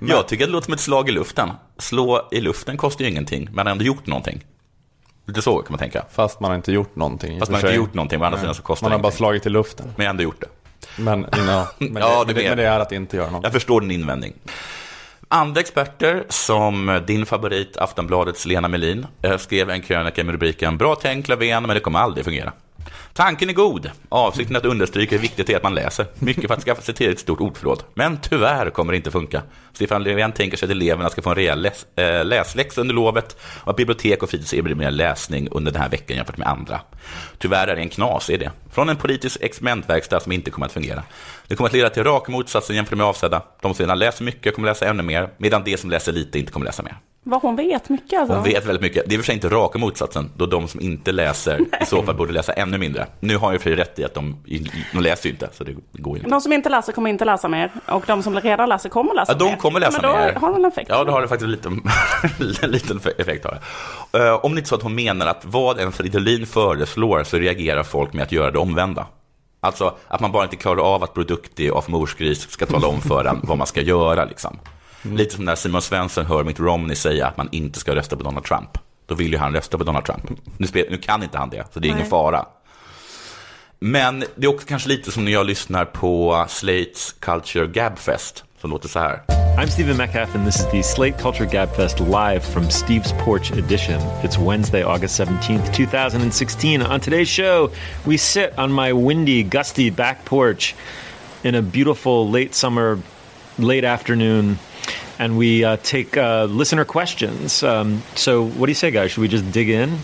[0.00, 1.50] Jag tycker det låter som ett slag i luften.
[1.78, 4.44] Slå i luften kostar ju ingenting, men ändå gjort någonting.
[5.26, 6.04] Lite så kan man tänka.
[6.12, 7.38] Fast man har inte gjort någonting.
[7.38, 9.16] Fast man har inte gjort någonting, men andra sidan så kostar Man har bara ingenting.
[9.16, 9.86] slagit i luften.
[9.86, 10.48] Men jag har ändå gjort det.
[11.02, 13.42] Men, ja, men, Ja, det, det är men det är att inte göra något.
[13.44, 14.32] Jag förstår din invändning.
[15.28, 20.94] Andra experter, som din favorit Aftonbladets Lena Melin, eh, skrev en krönika med rubriken “Bra
[20.94, 22.52] tänk Löfven, men det kommer aldrig fungera”.
[23.12, 23.90] Tanken är god.
[24.08, 26.06] Avsikten är att understryka hur viktigt det är att man läser.
[26.18, 27.82] Mycket för att skaffa sig tillräckligt ett stort ordförråd.
[27.94, 29.42] Men tyvärr kommer det inte funka.
[29.72, 33.36] Stefan Löfven tänker sig att eleverna ska få en rejäl läs, äh, läsläxa under lovet
[33.64, 36.80] och att bibliotek och fritids erbjuder mer läsning under den här veckan jämfört med andra.
[37.38, 38.50] Tyvärr är det en knas i det.
[38.72, 41.02] Från en politisk experimentverkstad som inte kommer att fungera.
[41.46, 43.42] Det kommer att leda till raka motsatsen jämfört med avsedda.
[43.60, 46.52] De som redan läser mycket kommer läsa ännu mer, medan de som läser lite inte
[46.52, 46.96] kommer läsa mer.
[47.24, 48.34] Vad hon vet mycket alltså.
[48.34, 49.02] Hon vet väldigt mycket.
[49.06, 52.14] Det är för sig inte raka motsatsen, då de som inte läser i så fall
[52.14, 53.06] borde läsa ännu mindre.
[53.20, 54.36] Nu har jag för rätt i att de,
[54.92, 56.28] de läser ju inte, så det går inte.
[56.30, 57.70] De som inte läser kommer inte läsa mer.
[57.88, 59.50] Och de som redan läser kommer läsa Ja, mer.
[59.52, 60.32] de kommer läsa men då mer.
[60.34, 60.88] har det en effekt.
[60.90, 63.44] Ja, det har det faktiskt lite, en liten effekt.
[63.44, 63.58] Har
[64.12, 64.26] det.
[64.28, 67.36] Eh, Om det inte är så att hon menar att vad en Fridolin föreslår så
[67.36, 69.06] reagerar folk med att göra det omvända.
[69.60, 73.24] Alltså att man bara inte klarar av att Produkti och Morsgris ska tala om för
[73.24, 74.24] en vad man ska göra.
[74.24, 74.58] Liksom.
[75.02, 78.22] Lite som när Simon Svensson hör Mitt Romney säga att man inte ska rösta på
[78.22, 78.78] Donald Trump.
[79.06, 80.22] Då vill ju han rösta på Donald Trump.
[80.56, 82.10] Nu, spel, nu kan inte han det, så det är ingen Nej.
[82.10, 82.46] fara.
[83.78, 88.70] Men det är också kanske lite som när jag lyssnar på Slates Culture Gabfest, som
[88.70, 89.22] låter så här.
[89.58, 94.00] I'm Stephen Metcalf, and this is the Slate Culture Gabfest live from Steve's Porch edition.
[94.22, 96.82] It's Wednesday, August 17th, 2016.
[96.82, 97.70] On today's show,
[98.06, 100.74] we sit on my windy, gusty back porch
[101.44, 102.98] in a beautiful late summer,
[103.58, 104.58] late afternoon,
[105.18, 107.62] and we uh, take uh, listener questions.
[107.62, 109.10] Um, so, what do you say, guys?
[109.10, 109.98] Should we just dig in?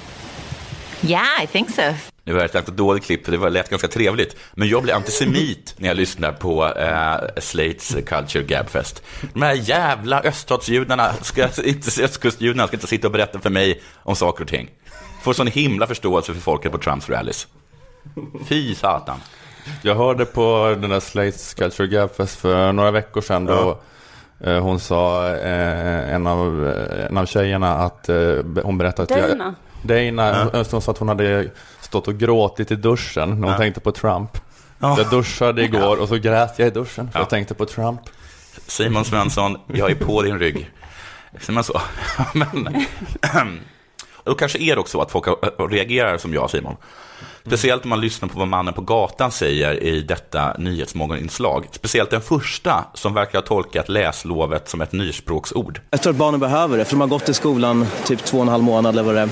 [1.03, 1.95] Yeah, I think so.
[2.29, 4.37] Det var ett ganska dåligt klipp, det var lät ganska trevligt.
[4.55, 9.03] Men jag blir antisemit när jag lyssnar på eh, Slates Culture Gabfest.
[9.33, 14.17] De här jävla öststatsjudarna, ska inte, östkustjudarna, ska inte sitta och berätta för mig om
[14.17, 14.71] saker och ting.
[15.23, 17.47] Får sån himla förståelse för folket på Trumps rallys.
[18.49, 19.21] Fy satan.
[19.83, 23.77] Jag hörde på den där Slates Culture Gabfest för några veckor sedan då eh,
[24.45, 28.17] hon sa, eh, en, av, eh, en av tjejerna, att eh,
[28.63, 29.55] hon berättade att Dana.
[29.83, 33.93] Dana, hon sa att hon hade stått och gråtit i duschen när hon tänkte på
[33.93, 34.39] Trump.
[34.79, 38.01] Jag duschade igår och så grät jag i duschen för jag tänkte på Trump.
[38.67, 40.71] Simon Svensson, jag är på din rygg.
[41.41, 41.81] Säger man så?
[42.35, 42.69] Men,
[44.25, 45.27] då kanske är det också så att folk
[45.73, 46.77] reagerar som jag, Simon.
[47.47, 51.67] Speciellt om man lyssnar på vad mannen på gatan säger i detta nyhetsmorgoninslag.
[51.73, 55.81] Speciellt den första som verkar ha tolkat läslovet som ett nyspråksord.
[55.91, 58.43] Jag tror att barnen behöver det, för de har gått i skolan typ två och
[58.43, 59.29] en halv månad eller vad det är,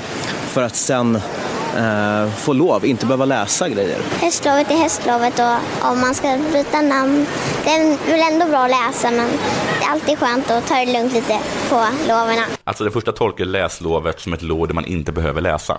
[0.47, 1.16] för att sen
[1.77, 3.99] eh, få lov, inte behöva läsa grejer.
[4.21, 7.27] Hästlovet är hästlovet och om man ska byta namn,
[7.64, 9.29] det är väl ändå bra att läsa men
[9.81, 11.38] det är alltid skönt att ta det lugnt lite
[11.69, 12.38] på loven.
[12.64, 15.79] Alltså den första tolkar läslovet som ett lov där man inte behöver läsa.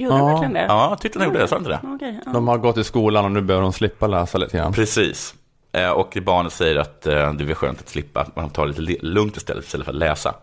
[0.00, 0.64] Gjorde du verkligen det?
[0.68, 1.80] Ja, jag tyckte han gjorde det, sa inte det?
[1.84, 2.32] Okej, ja.
[2.32, 4.72] De har gått i skolan och nu behöver de slippa läsa lite grann.
[4.72, 5.34] Precis.
[5.72, 8.80] Eh, Och barnet säger att eh, det är skönt att slippa, att man tar det
[8.80, 10.34] lite lugnt istället, istället för att läsa.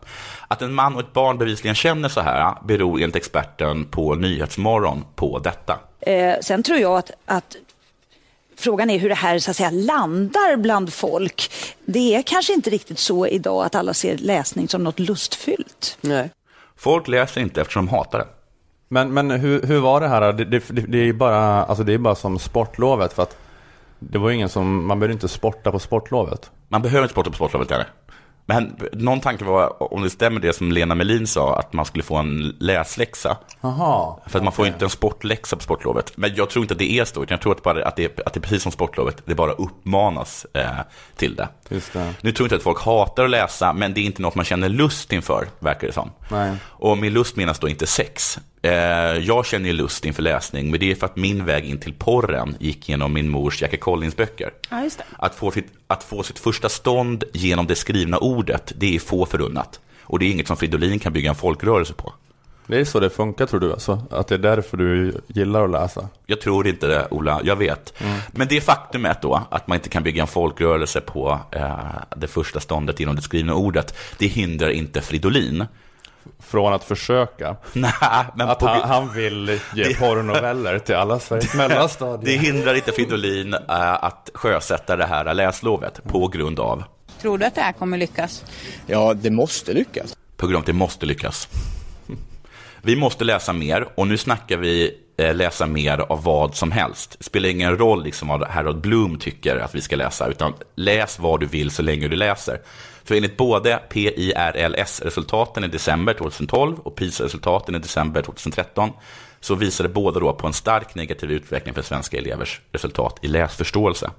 [0.47, 5.05] Att en man och ett barn bevisligen känner så här beror enligt experten på Nyhetsmorgon
[5.15, 5.79] på detta.
[5.99, 7.55] Eh, sen tror jag att, att
[8.57, 11.51] frågan är hur det här så att säga, landar bland folk.
[11.85, 15.97] Det är kanske inte riktigt så idag att alla ser läsning som något lustfyllt.
[16.01, 16.29] Nej.
[16.77, 18.27] Folk läser inte eftersom de hatar det.
[18.87, 20.33] Men, men hur, hur var det här?
[20.33, 23.37] Det, det, det är bara, alltså det är bara som sportlovet för att
[23.99, 26.51] det var ingen som, man behöver inte sporta på sportlovet.
[26.67, 27.87] Man behöver inte sporta på sportlovet heller.
[28.49, 32.03] Men någon tanke var, om det stämmer det som Lena Melin sa, att man skulle
[32.03, 33.37] få en läsläxa.
[33.61, 34.21] Aha.
[34.27, 36.17] För att man får inte en sportläxa på sportlovet.
[36.17, 38.19] Men jag tror inte att det är så, utan jag tror att, bara, att, det,
[38.25, 40.69] att det är precis som sportlovet, det bara uppmanas eh,
[41.15, 41.47] till det.
[41.69, 42.13] Just det.
[42.21, 44.45] Nu tror jag inte att folk hatar att läsa, men det är inte något man
[44.45, 46.11] känner lust inför, verkar det som.
[46.31, 46.55] Nej.
[46.65, 48.39] Och med lust menas då inte sex.
[48.61, 48.71] Eh,
[49.17, 51.93] jag känner ju lust inför läsning, men det är för att min väg in till
[51.93, 54.53] porren gick genom min mors Jackie Collins-böcker.
[54.69, 55.03] Ja, just det.
[55.17, 59.25] Att få, sitt, att få sitt första stånd genom det skrivna ordet, det är få
[59.25, 59.79] förunnat.
[60.01, 62.13] Och det är inget som Fridolin kan bygga en folkrörelse på.
[62.67, 64.01] Det är så det funkar tror du alltså?
[64.11, 66.07] Att det är därför du gillar att läsa?
[66.25, 67.41] Jag tror inte det, Ola.
[67.43, 67.93] Jag vet.
[68.31, 71.75] Men det faktumet då, att man inte kan bygga en folkrörelse på eh,
[72.15, 75.65] det första ståndet genom det skrivna ordet, det hindrar inte Fridolin.
[76.39, 77.55] Från att försöka?
[77.73, 77.91] Nej,
[78.35, 82.25] men Att på- han, han vill ge Det- porrnoveller till alla Sveriges mellanstadier?
[82.37, 86.83] Det hindrar inte Fridolin eh, att sjösätta det här läslovet på grund av,
[87.21, 88.45] Tror du att det här kommer lyckas?
[88.87, 90.17] Ja, det måste lyckas.
[90.37, 91.47] på grund av att det måste lyckas.
[92.81, 97.15] Vi måste läsa mer och nu snackar vi eh, läsa mer av vad som helst.
[97.19, 101.19] Det spelar ingen roll liksom vad Harold Bloom tycker att vi ska läsa, utan läs
[101.19, 102.61] vad du vill så länge du läser.
[103.03, 108.89] För enligt både PIRLS-resultaten i december 2012 och PISA-resultaten i december 2013
[109.39, 114.11] så visade båda då på en stark negativ utveckling för svenska elevers resultat i läsförståelse.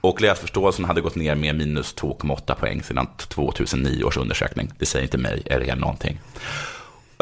[0.00, 4.70] Och läsförståelsen hade gått ner med minus 2,8 poäng sedan 2009 års undersökning.
[4.78, 6.20] Det säger inte mig, är det någonting.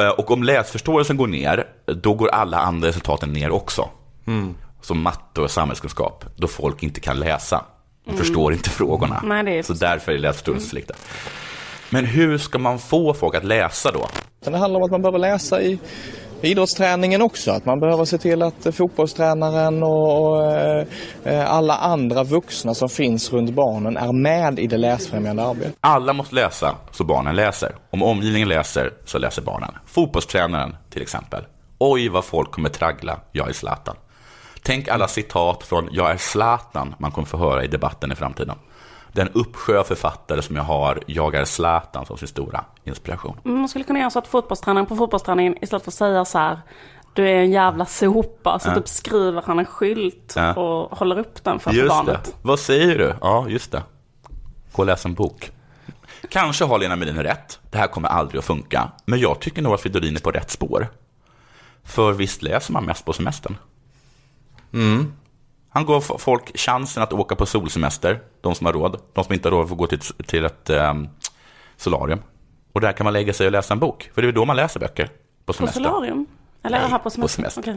[0.00, 3.88] Eh, Och om läsförståelsen går ner, då går alla andra resultaten ner också.
[4.26, 4.54] Mm.
[4.82, 7.64] Som matte och samhällskunskap, då folk inte kan läsa.
[8.04, 8.18] De Mm.
[8.24, 9.20] förstår inte frågorna.
[9.24, 9.84] Nej, det är så så.
[9.84, 10.96] därför är läsförståelsen så liten.
[11.90, 14.08] Men hur ska man få folk att läsa då?
[14.44, 15.78] Det handlar om att man behöver läsa i
[16.42, 17.50] idrottsträningen också.
[17.50, 20.86] Att man behöver se till att eh, fotbollstränaren och, och eh,
[21.24, 25.76] eh, alla andra vuxna som finns runt barnen är med i det läsfrämjande arbetet.
[25.80, 27.74] Alla måste läsa så barnen läser.
[27.90, 29.70] Om omgivningen läser så läser barnen.
[29.86, 31.44] Fotbollstränaren till exempel.
[31.78, 33.96] Oj vad folk kommer traggla, jag är Zlatan.
[34.62, 38.56] Tänk alla citat från Jag är Zlatan man kommer få höra i debatten i framtiden.
[39.12, 43.36] Den uppsjö författare som jag har, Jag är Zlatan som sin stora inspiration.
[43.44, 46.60] Man skulle kunna göra så att fotbollstränaren på fotbollsträningen istället för att säga så här
[47.14, 48.74] du är en jävla sopa, så Ja.
[48.74, 50.54] typ skriver han en skylt Ja.
[50.54, 52.24] och håller upp den framför Just barnet.
[52.24, 52.30] det.
[52.42, 53.14] Vad säger du?
[53.20, 53.82] Ja, just det.
[54.72, 55.50] Gå och läs en bok.
[56.28, 57.60] Kanske har Lena Melin rätt.
[57.70, 58.90] Det här kommer aldrig att funka.
[59.04, 60.88] Men jag tycker nog att Fridolin är på rätt spår.
[61.84, 63.56] För visst läser man mest på semestern?
[64.72, 65.12] Mm.
[65.72, 69.00] Han gav folk chansen att åka på solsemester, de som har råd.
[69.12, 71.08] De som inte har råd får gå till, ett- till ett um,
[71.76, 72.22] solarium.
[72.72, 74.10] Och där kan man lägga sig och läsa en bok.
[74.14, 75.12] För det är då man läser böcker på
[75.46, 75.80] På semester.
[75.82, 76.26] solarium?
[76.62, 77.36] Eller Nej, här på på semester?
[77.42, 77.60] semester.
[77.60, 77.72] Okej.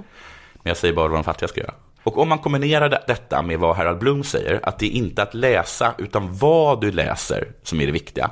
[0.54, 1.74] Men jag säger bara vad de fattiga ska göra.
[2.04, 5.24] Och om man kombinerar det- detta med vad Harold Bloom säger, att det är inte
[5.24, 8.32] att läsa, utan vad du läser som är det viktiga,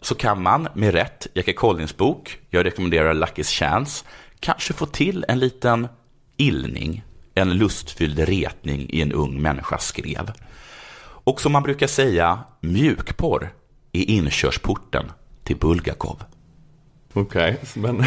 [0.00, 4.04] så kan man med rätt Jackie Collins bok, jag rekommenderar Lucky's Chance,
[4.40, 5.88] kanske få till en liten
[6.36, 7.04] illning,
[7.36, 10.32] en lustfylld retning i en ung människa skrev.
[11.00, 13.52] Och som man brukar säga, mjukporr
[13.92, 15.12] är inkörsporten
[15.44, 16.22] till Bulgakov.
[17.16, 18.04] Okej, men...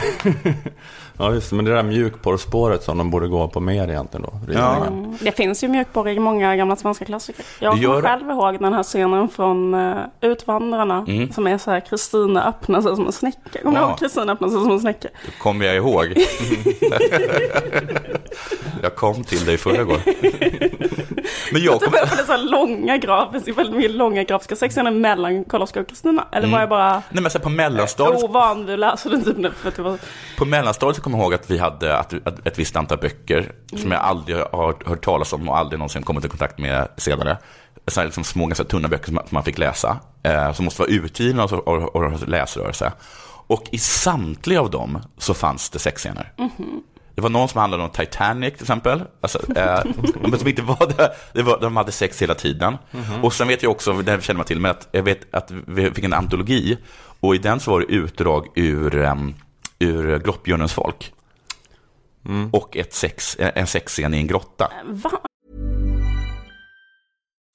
[1.17, 4.33] ja just det, men det där mjukporrspåret som de borde gå på mer egentligen då.
[4.47, 4.87] regeringen.
[5.05, 5.17] Mm.
[5.21, 7.45] Det finns ju mjukporr i många gamla svenska klassiker.
[7.59, 8.07] Jag Det gör kommer det.
[8.07, 11.05] själv ihåg den här scenen från uh, Utvandrarna.
[11.07, 11.31] Mm.
[11.31, 13.59] Som är så här, Kristina öppnar sig som en snäcka.
[13.63, 13.89] Kommer du Ja.
[13.89, 15.07] ihåg Kristina öppnar sig som en snäcka?
[15.25, 16.13] Det kommer jag ihåg.
[18.81, 20.01] jag kom till dig förra gången.
[21.51, 21.91] Men jag Typ kom...
[22.07, 26.27] väldigt så långa grafiska, väldigt mycket långa grafiska sexscener mellan Karl-Oskar och Kristina.
[26.31, 26.59] Eller var Mm.
[26.59, 29.53] jag bara Nej men så på mellanstadiet, ovan vid läsa den typen?
[29.55, 29.97] För att det var...
[30.37, 33.51] på mellanstadiet så kommer jag ihåg att vi hade att, att, ett visst antal böcker
[33.77, 37.37] som jag aldrig har hört talas om och aldrig någonsin kommit i kontakt med senare.
[37.87, 40.65] Så här, liksom små, ganska tunna böcker som, man- som man fick läsa, eh, som
[40.65, 42.91] måste vara utgivna av, av, av läsrörelse.
[43.47, 46.33] Och i samtliga av dem så fanns det sexscener.
[46.37, 46.81] Mhm.
[47.15, 49.03] Det var någon som handlade om Titanic till exempel.
[49.21, 49.79] Alltså, eh,
[50.21, 51.11] men som inte var det.
[51.33, 52.77] det var, de hade sex hela tiden.
[52.91, 53.23] Mhm.
[53.23, 55.51] Och sen vet jag också, det här känner man till, men att jag vet att
[55.51, 56.77] vi fick en antologi.
[57.21, 59.35] Och i den så var det utdrag ur, um,
[59.79, 61.13] ur Grottbjörnens folk.
[62.51, 64.71] Och ett sex, en sexscen i en grotta.
[64.85, 65.21] Va?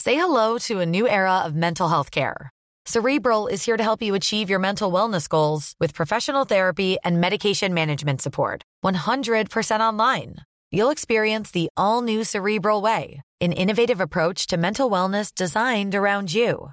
[0.03, 2.50] Say hello to a new era of mental health care.
[2.87, 7.20] Cerebral is here to help you achieve your mental wellness goals with professional therapy and
[7.20, 8.62] medication management support.
[8.85, 10.35] 100% online.
[10.70, 16.35] You'll experience the all new Cerebral Way, an innovative approach to mental wellness designed around
[16.35, 16.72] you.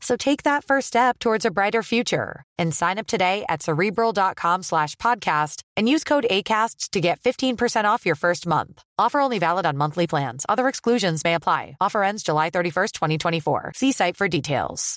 [0.00, 4.62] So take that first step towards a brighter future and sign up today at cerebral.com
[4.62, 8.82] slash podcast and use code ACAST to get 15% off your first month.
[8.98, 10.44] Offer only valid on monthly plans.
[10.48, 11.76] Other exclusions may apply.
[11.80, 13.72] Offer ends July 31st, 2024.
[13.74, 14.96] See site for details.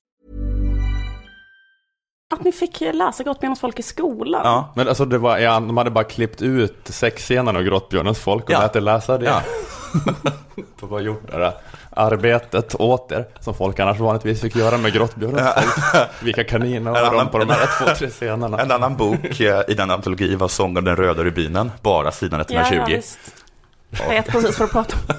[2.34, 4.42] Att ni fick läsa Grottbjörnens folk i skolan.
[4.46, 8.44] Ja, men alltså det var, ja, de hade bara klippt ut sexscenen av Grottbjörnens folk
[8.44, 8.60] och Ja.
[8.60, 9.26] lät er läsa det.
[9.26, 9.42] Ja.
[10.80, 11.54] de har gjort det där
[11.92, 16.10] arbetet åt er, som folk annars vanligtvis fick göra med Grottbjörnens folk.
[16.24, 18.60] Vilka kaniner var de på de här två, tre scenerna.
[18.60, 22.40] En annan bok eh, i den antologi var Sång om den röda rubinen, bara sidan
[22.40, 22.74] 120.
[22.76, 23.20] Ja, ja, visst.
[23.90, 25.16] Jag vet precis vad du pratar om.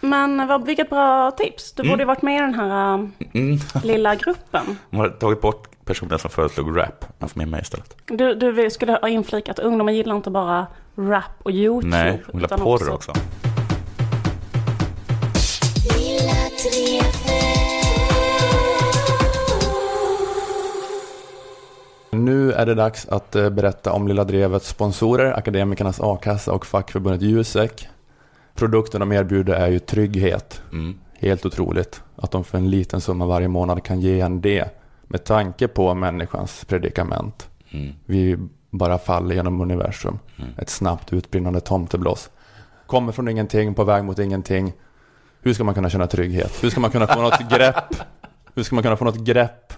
[0.00, 1.72] Men vad, vilket bra tips.
[1.72, 3.58] Du borde ju varit med i den här äh, Mm.
[3.82, 4.78] lilla gruppen.
[4.90, 7.96] De har tagit bort personen som föreslog rap, han får med mig istället.
[8.06, 11.96] Du, du skulle ha inflikat att ungdomar gillar inte bara rap och YouTube.
[11.96, 13.12] Nej, hon utan porr också.
[22.10, 27.22] Nu är det dags att eh, berätta om Lilla Drevets sponsorer, Akademikernas A-kassa och fackförbundet
[27.22, 27.88] Jusek.
[28.54, 30.62] Produkten de erbjuder är ju trygghet.
[30.72, 30.98] Mm.
[31.18, 34.68] Helt otroligt att de för en liten summa varje månad kan ge en det
[35.02, 37.48] med tanke på människans predikament.
[37.70, 37.92] Mm.
[38.04, 38.38] Vi
[38.78, 40.18] bara faller genom universum.
[40.58, 42.30] Ett snabbt utbrinnande tomteblås.
[42.86, 44.72] Kommer från ingenting, på väg mot ingenting.
[45.42, 46.64] Hur ska man kunna känna trygghet?
[46.64, 47.94] Hur ska man kunna få något grepp?
[48.54, 49.72] Hur ska man kunna få något grepp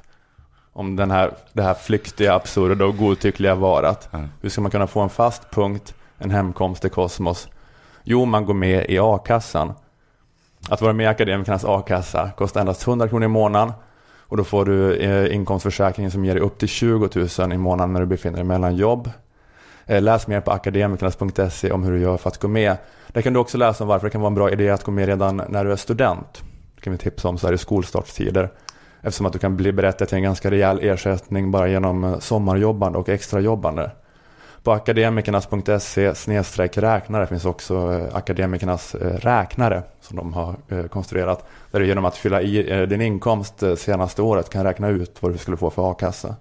[0.73, 4.09] om den här, det här flyktiga, absurda och godtyckliga varat?
[4.41, 7.49] Hur ska man kunna få en fast punkt, en hemkomst i kosmos?
[8.05, 9.73] Jo, man går med i a-kassan.
[10.69, 13.73] Att vara med i Akademikernas a-kassa kostar endast 100 kronor i månaden.
[14.29, 17.09] Och då får du eh, inkomstförsäkringen som ger dig upp till 20
[17.39, 19.11] 000 i månaden när du befinner dig mellan jobb.
[19.87, 22.77] Eh, läs mer på akademikernas.se om hur du gör för att gå med.
[23.09, 24.91] Där kan du också läsa om varför det kan vara en bra idé att gå
[24.91, 26.43] med redan när du är student.
[26.75, 28.51] Det kan vi tipsa om så här i skolstartstider.
[29.03, 32.99] Eftersom att du kan bli berättigad till en ganska rejäl ersättning bara genom eh, sommarjobbande
[32.99, 33.91] och extrajobbande.
[34.67, 36.13] På akademikernas.se
[36.81, 41.45] räknare finns också eh, akademikernas eh, räknare som de har eh, konstruerat.
[41.71, 45.39] Där du genom att fylla i din inkomst senaste året kan räkna ut vad du
[45.39, 46.35] skulle få för a-kassa.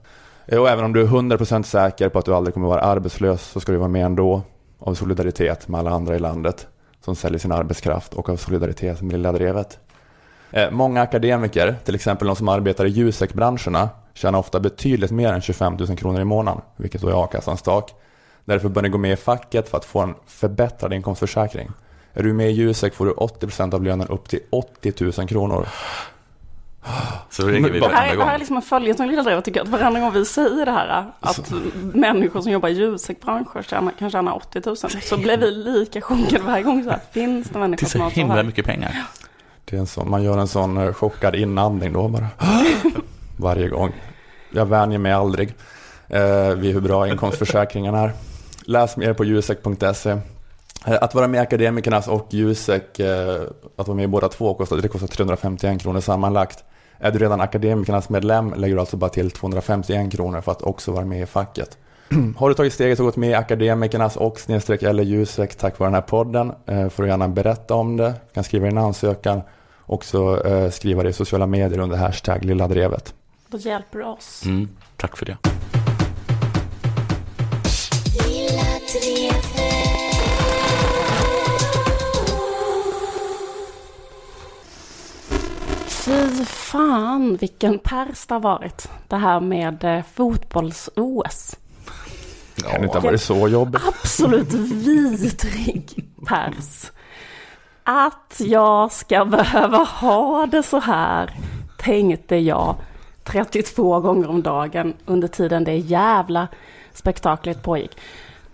[0.52, 3.60] Och även om du är 100% säker på att du aldrig kommer vara arbetslös så
[3.60, 4.42] ska du vara med ändå
[4.80, 6.68] av solidaritet med alla andra i landet
[7.02, 9.80] som säljer sin arbetskraft och av solidaritet med Lilla Drevet.
[10.72, 15.76] Många akademiker, till exempel de som arbetar i Jusek-branscherna, tjänar ofta betydligt mer än 25
[15.76, 17.94] 000 kronor i månaden, vilket då är a-kassans tak.
[18.46, 21.70] Därför bör ni gå med i facket för att få en förbättrad inkomstförsäkring.
[22.14, 25.68] Är du med i Jusek får du 80% av lönen upp till 80 000 kronor.
[27.30, 28.40] Så ringer vi Det här, varenda är- det här är gång.
[28.40, 29.66] liksom en följetong Lilla Drevet tycker jag.
[29.68, 31.52] Att varenda gång vi säger det här, att
[31.94, 34.78] människor som jobbar i ljussekbranscher tjänar, kan tjäna 80 000.
[34.78, 36.84] Så blir vi lika chockade varje gång.
[36.84, 38.44] Så här, finns det människor Det är som så har så himla här?
[38.44, 39.06] mycket pengar.
[39.66, 42.28] Det är en sån, man gör en sån eh, chockad inandning då bara.
[43.38, 43.92] Varje gång.
[44.52, 45.54] Jag vänjer mig aldrig
[46.08, 48.12] eh, vid hur bra inkomstförsäkringen är.
[48.66, 50.10] Läs mer på jusek.se.
[50.86, 53.42] Eh, Att vara med i Akademikernas och Jusek, eh,
[53.76, 56.64] att vara med i båda två, kostar, det kostar 351 kronor sammanlagt.
[57.00, 60.92] Är du redan Akademikernas medlem lägger du alltså bara till 251 kronor för att också
[60.92, 61.78] vara med i facket.
[62.38, 65.88] Har du tagit steget och gått med i Akademikernas och snedstreck eller Jusek tack vare
[65.88, 68.08] den här podden eh, får du gärna berätta om det.
[68.10, 69.42] Du kan skriva din ansökan
[69.88, 73.14] och så skriva det i sociala medier under hashtag lilla drevet.
[73.48, 74.42] Då hjälper du oss.
[74.46, 75.55] Mm, tack för det.
[86.06, 88.90] Fy fan vilken pers det har varit.
[89.08, 91.56] Det här med eh, fotbolls-OS.
[92.56, 93.82] Kan det inte ha varit så jobbigt?
[93.88, 96.92] Absolut vidrig pers.
[97.84, 101.32] Att jag ska behöva ha det så här,
[101.78, 102.76] tänkte jag
[103.24, 106.48] 32 gånger om dagen under tiden det jävla
[106.94, 107.98] spektaklet pågick.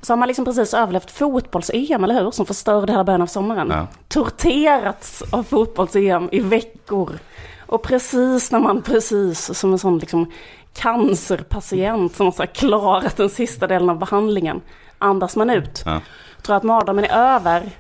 [0.02, 2.32] Så har man liksom precis överlevt fotbolls-EM, eller hur?
[2.32, 3.70] Som förstörde hela början av sommaren.
[3.72, 3.88] Ja.
[4.08, 7.20] Torterats av fotbolls-EM i veckor.
[7.66, 10.32] Och precis när man precis som en sån liksom
[10.74, 14.62] cancerpatient som har klarat den sista delen av behandlingen.
[14.98, 16.02] Andas man ut, Ja.
[16.42, 17.72] tror att mardrömmen är över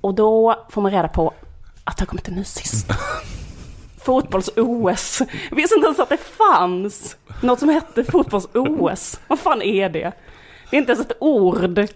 [0.00, 1.32] och då får man reda på
[1.84, 2.94] att det har kommit en ny sista.
[4.04, 5.22] Fotbolls-OS.
[5.50, 9.20] Visste inte ens att det fanns något som hette fotbolls-OS.
[9.28, 10.12] Vad fan är det?
[10.70, 11.88] Det är inte ens ett ord.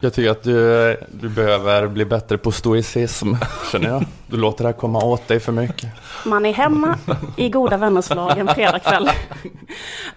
[0.00, 3.34] Jag tycker att du, du behöver bli bättre på stoicism,
[3.72, 4.04] känner jag.
[4.26, 5.88] Du låter det här komma åt dig för mycket.
[6.26, 6.98] Man är hemma
[7.36, 9.10] i goda vänners lag en fredagkväll.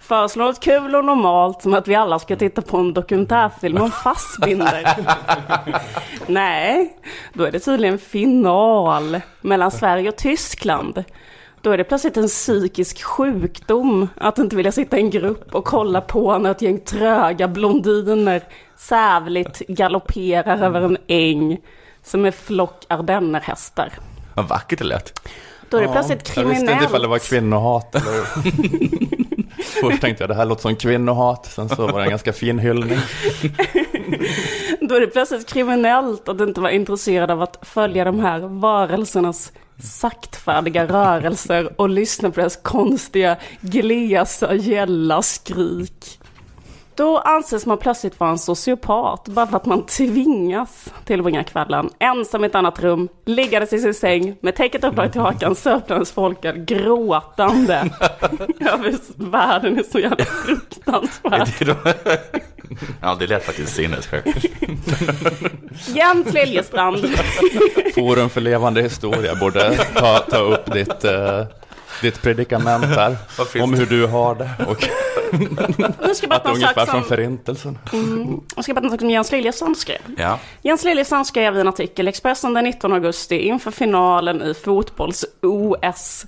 [0.00, 3.90] Föreslår något kul och normalt som att vi alla ska titta på en dokumentärfilm om
[3.90, 4.96] Fassbinder.
[6.26, 6.96] Nej,
[7.32, 11.04] då är det tydligen final mellan Sverige och Tyskland.
[11.62, 15.64] Då är det plötsligt en psykisk sjukdom att inte vilja sitta i en grupp och
[15.64, 18.42] kolla på när ett gäng tröga blondiner
[18.76, 21.58] sävligt galopperar över en äng
[22.02, 23.92] som en flock ardennerhästar.
[24.34, 25.28] Vad vackert det lät.
[25.70, 26.88] Då är det plötsligt Jag visste inte kriminellt.
[26.88, 28.24] ifall det var kvinnohat eller...
[29.80, 32.58] Först tänkte jag det här låter som kvinnohat, sen så var det en ganska fin
[32.58, 32.98] hyllning.
[34.80, 39.52] Då är det plötsligt kriminellt att inte vara intresserad av att följa de här varelsernas
[39.82, 46.20] saktfärdiga rörelser och lyssna på deras konstiga, glesa, gälla skrik.
[46.94, 52.44] Då anses man plötsligt vara en sociopat bara för att man tvingas tillbringa kvällen ensam
[52.44, 56.58] i ett annat rum, liggandes i sin säng med täcket uppdraget till hakan, sörplandes folköl,
[56.58, 57.74] gråtande
[58.60, 58.94] över
[59.30, 61.48] världen är så jävla fruktansvärd.
[63.00, 64.46] Ja, det lät faktiskt sinnessjukt.
[65.86, 66.98] Jens Liljestrand.
[67.94, 71.44] Forum för levande historia borde ta, ta upp ditt, eh,
[72.02, 73.16] ditt predikament här.
[73.62, 74.50] Om hur du har det.
[74.66, 74.88] Och
[76.06, 77.04] Nu ska jag att ungefär från som...
[77.04, 77.78] förintelsen.
[77.92, 78.40] Mm.
[78.56, 80.00] Jag ska berätta sak som Jens Liljestrand skrev.
[80.16, 80.38] Ja.
[80.62, 86.26] Jens Liljestrand skrev i en artikel i Expressen den 19 augusti inför finalen i fotbolls-OS.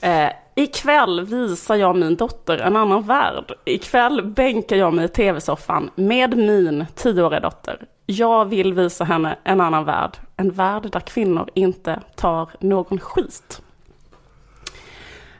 [0.00, 3.52] Eh, ikväll visar jag min dotter en annan värld.
[3.64, 7.86] Ikväll bänkar jag mig i tv-soffan med min tioåriga dotter.
[8.06, 10.16] Jag vill visa henne en annan värld.
[10.36, 13.62] En värld där kvinnor inte tar någon skit.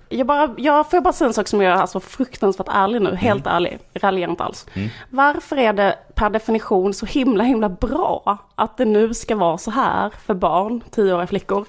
[0.08, 3.14] Jag, bara, jag får bara säga en sak som jag är alltså fruktansvärt ärlig nu,
[3.14, 4.66] helt ärlig, raljerar inte alls.
[4.74, 4.88] Mm.
[5.10, 9.70] Varför är det per definition så himla himla bra att det nu ska vara så
[9.70, 11.66] här för barn, tioåriga flickor?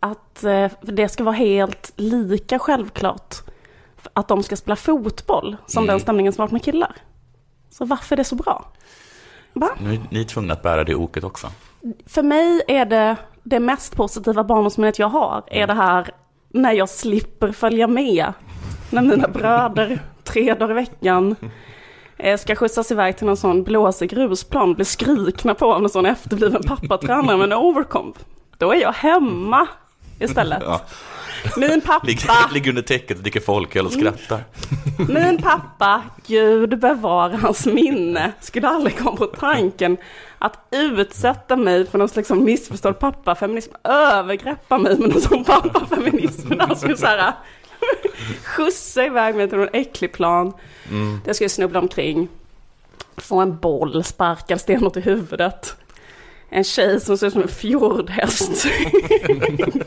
[0.00, 3.34] Att eh, det ska vara helt lika självklart
[4.12, 5.92] att de ska spela fotboll som Mm.
[5.92, 6.96] den stämningen som varit med killar.
[7.70, 8.72] Så varför är det så bra?
[9.52, 9.68] Va?
[9.80, 11.46] Nu är ni tvungna att bära det oket också.
[12.06, 16.10] För mig är det det mest positiva barndomsminnet jag har, är det här
[16.48, 18.32] när jag slipper följa med.
[18.90, 21.36] När mina bröder tre dagar i veckan
[22.16, 26.06] eh, ska skjutsas iväg till någon sån blåsig grusplan, blir skrikna på av en sån
[26.06, 28.14] efterbliven pappatränare med en overcomb.
[28.58, 29.68] Då är jag hemma
[30.20, 30.62] istället.
[30.66, 30.80] Ja.
[31.56, 34.44] Min pappa, Ligger, ligger under täcket och dricker folköl och skrattar.
[35.08, 39.96] min pappa, Gud bevara hans minne, skulle aldrig komma på tanken
[40.38, 46.52] att utsätta mig för någon slags missförstådd pappafeminism, övergreppa mig med någon sån pappafeminism.
[46.58, 47.32] Alltså så här,
[48.44, 50.52] skjutsa iväg mig till någon äcklig plan.
[50.90, 51.12] Mm.
[51.12, 52.28] Där jag skulle snubbla omkring,
[53.16, 55.76] få en boll sparkad stenhårt i huvudet.
[56.50, 58.56] En tjej som ser ut som en fjordhäst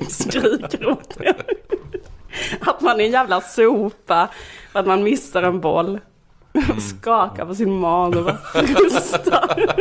[0.10, 1.34] skriker åt mig.
[2.60, 4.30] Att man är en jävla sopa
[4.72, 6.00] för att man missar en boll.
[6.76, 9.76] Och skakar på sin mage och bara frustar.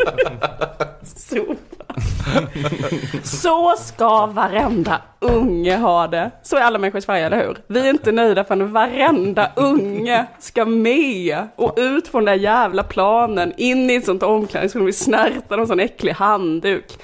[3.23, 6.31] Så ska varenda unge ha det.
[6.43, 7.57] Så är alla människor i Sverige, eller hur?
[7.67, 12.83] Vi är inte nöjda förrän varenda unge ska med och ut på den där jävla
[12.83, 16.99] planen, in i ett sånt omklädningsrum, vi snärtar en sån äcklig handduk.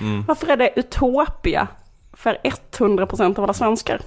[0.00, 0.24] Mm.
[0.28, 1.68] Varför är det utopia
[2.12, 2.38] för
[2.78, 4.00] 100% av alla svenskar?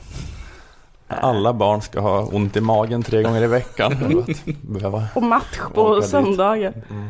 [1.08, 3.93] Alla barn ska ha ont i magen tre gånger i veckan.
[4.62, 6.74] behöva Och match på söndagar.
[6.89, 7.10] Mm.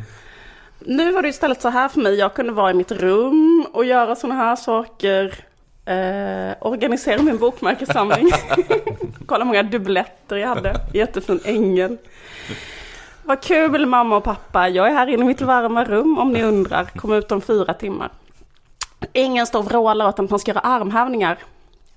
[0.80, 2.16] Nu var det istället så här för mig.
[2.16, 5.34] Jag kunde vara i mitt rum och göra sådana här saker.
[5.86, 8.32] Eh, organisera min bokmärkessamling.
[9.26, 10.76] Kolla hur många dubbletter jag hade.
[10.93, 11.98] Jättefin ängel.
[13.24, 14.70] Vad kul mamma och pappa.
[14.70, 16.86] Jag är här inne i mitt varma rum om ni undrar.
[16.86, 18.10] Kommer ut om fyra timmar.
[19.14, 21.38] Ingen står och vrålar åt att man ska göra armhävningar.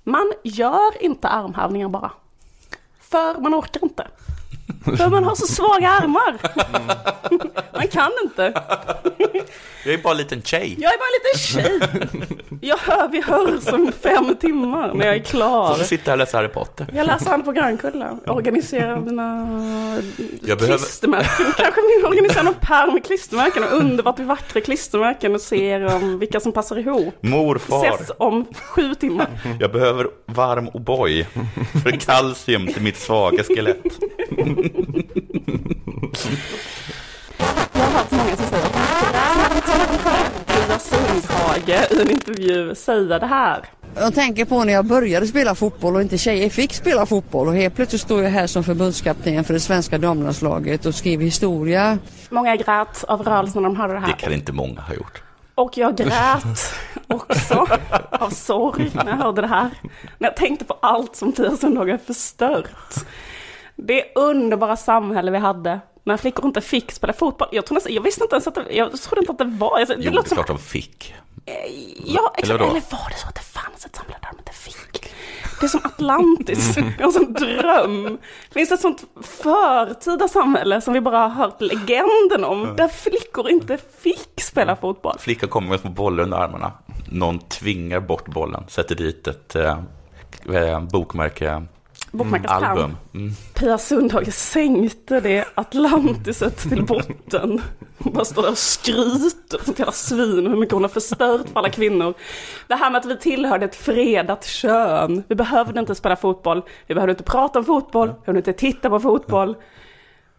[0.09, 2.11] Man gör inte armhävningar bara.
[2.99, 4.07] För man orkar inte.
[4.97, 6.37] För man har så svaga armar.
[7.73, 8.53] Man jag kan inte.
[9.85, 10.75] Jag är bara en liten tjej.
[10.79, 12.59] Jag är bara en liten tjej.
[12.61, 15.75] Jag hör, vi hörs om fem timmar när jag är klar.
[15.75, 16.87] Får sitta här och läsa Harry Potter.
[16.93, 18.17] Jag läser han på Grönkulla.
[18.27, 19.47] Organiserar mina
[20.41, 21.45] Jag behöver- klistermärken.
[21.57, 23.63] Kanske vi organiserar någon pärm med klistermärken.
[23.63, 27.13] Och underbart vackra klistermärken och ser om vilka som passar ihop.
[27.23, 27.85] Morfar.
[27.95, 29.27] Ses om sju timmar.
[29.59, 31.25] Jag behöver varm O'boy
[31.83, 33.83] för kalcium till mitt svaga skelett.
[37.73, 38.75] Jag har hört många som säger att
[40.81, 43.63] Sundhage i en intervju säga det här.
[43.95, 47.53] Jag tänker på när jag började spela fotboll och inte tjejer fick spela fotboll och
[47.53, 51.97] helt plötsligt står jag här som förbundskapten för det svenska damlandslaget och skriver historia.
[52.29, 54.07] Många grät av rörelsen när de hörde det här.
[54.07, 55.23] Det kan inte många ha gjort.
[55.55, 56.73] Och jag grät
[57.07, 57.67] också
[58.11, 59.69] av sorg när jag hörde det här.
[60.17, 62.95] När jag tänkte på allt som Pia Sundhage har förstört.
[63.87, 65.79] Det underbara samhälle vi hade.
[66.03, 67.47] När flickor inte fick spela fotboll.
[67.51, 69.79] Jag, nästan, jag visste inte ens att det, jag trodde inte att det var.
[69.79, 71.13] Alltså, det Jo, det är som, klart de fick.
[71.45, 72.65] ja, Eller exakt, eller, vadå?
[72.73, 75.13] var det så att det fanns ett samhälle där de inte fick?
[75.59, 78.17] Det är som Atlantis, en sån dröm.
[78.51, 82.75] Finns det ett sånt förtida samhälle som vi bara har hört legenden om?
[82.75, 85.15] Där flickor inte fick spela fotboll.
[85.19, 86.71] Flickan kommer med små bollar under armarna.
[87.11, 89.77] Någon tvingar bort bollen, sätter dit ett eh,
[90.53, 90.79] eh,
[92.11, 92.43] bokmärke.
[92.43, 92.77] Bokmärkespärm.
[92.77, 92.97] album.
[93.13, 93.31] Mm.
[93.53, 97.61] Pia Sundhage sänkte det Atlantiset till botten.
[97.97, 101.59] Hon bara står där och skryter som jävla svin hur mycket hon har förstört för
[101.59, 102.13] alla kvinnor.
[102.67, 105.23] Det här med att vi tillhörde ett fredat kön.
[105.27, 106.61] Vi behövde inte spela fotboll.
[106.87, 108.07] Vi behövde inte prata om fotboll.
[108.07, 109.55] Vi behövde inte titta på fotboll.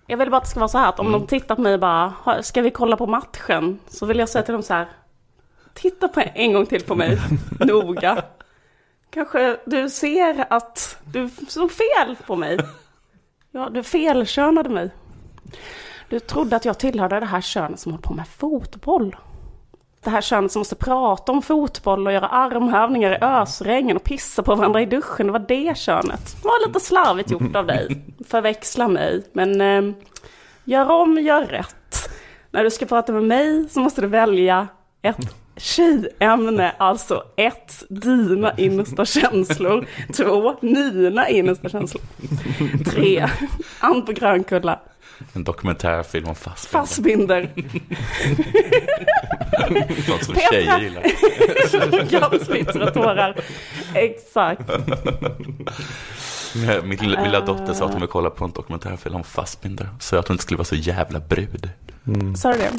[0.06, 1.78] Jag vill bara att det ska vara så här att om de tittar på mig
[1.78, 3.78] bara, "Ha, ska vi kolla på matchen?
[3.88, 4.88] Så vill jag säga till dem så här,
[5.74, 7.18] titta på en gång till på mig,
[7.60, 8.22] noga.
[9.10, 12.58] Kanske du ser att du såg fel på mig.
[13.50, 14.90] Ja, du felkönade mig.
[16.08, 19.16] Du trodde att jag tillhörde det här könet som håller på med fotboll.
[20.04, 24.42] Det här könet som måste prata om fotboll och göra armhävningar i ösregn och pissa
[24.42, 25.26] på varandra i duschen.
[25.26, 26.36] Det var det könet.
[26.42, 28.04] Det var lite slarvigt gjort av dig.
[28.28, 29.24] Förväxla mig.
[29.32, 29.94] Men eh,
[30.64, 32.10] gör om, gör rätt.
[32.50, 34.68] När du ska prata med mig så måste du välja
[35.02, 39.86] ett tjejämne, alltså ett, dina innersta känslor.
[40.16, 42.02] Två, mina innersta känslor.
[42.90, 43.28] Tre,
[43.80, 44.80] Ann på Grönkulla.
[45.32, 46.78] En dokumentärfilm om Fassbinder.
[46.78, 47.50] Fassbinder.
[50.10, 52.10] Något som tjejer gillar.
[52.10, 53.36] Gallsplittrade tårar.
[53.94, 54.70] Exakt.
[56.84, 59.88] Min lilla, lilla dotter sa att hon ville kolla på en dokumentärfilm om Fassbinder.
[60.00, 61.70] Så att hon inte skulle vara så jävla brud.
[62.36, 62.70] Sa du det?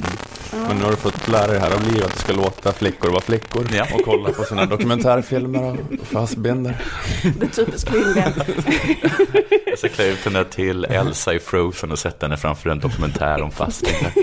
[0.52, 3.10] Men nu har du fått lära dig här av livet att du ska låta flickor
[3.10, 3.68] vara flickor.
[3.74, 3.86] Ja.
[3.94, 6.82] Och kolla på sina dokumentärfilmer och Fassbinder.
[7.40, 8.34] Det typiskt kvinnliga.
[9.66, 13.42] Jag ska klä ut henne till Elsa i Frozen och sätta henne framför en dokumentär
[13.42, 14.14] om Fassbinder.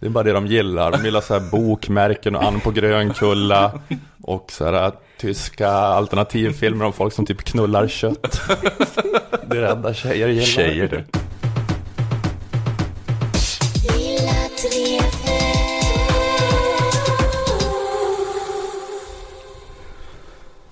[0.00, 0.90] Det är bara det de gillar.
[0.90, 3.80] De gillar så här bokmärken och Ann på Grönkulla.
[4.22, 8.40] Och så här tyska alternativfilmer om folk som typ knullar kött.
[9.46, 10.46] Det är det enda tjejer gillar.
[10.46, 11.04] Tjejer du.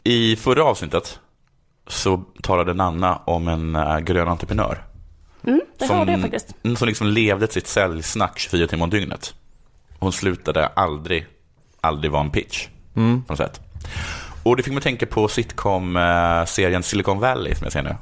[0.05, 1.19] I förra avsnittet
[1.87, 4.85] så talade Nanna om en äh, grön entreprenör.
[5.47, 6.55] Mm, det hörde jag faktiskt.
[6.77, 9.35] Som liksom levde sitt säljsnack 24 timmar om dygnet.
[9.99, 11.27] Hon slutade aldrig,
[11.81, 12.69] aldrig vara en pitch.
[12.97, 13.23] Mm.
[13.23, 13.61] På något sätt.
[14.43, 17.97] Och det fick mig tänka på sitcom-serien Silicon Valley som jag ser nu.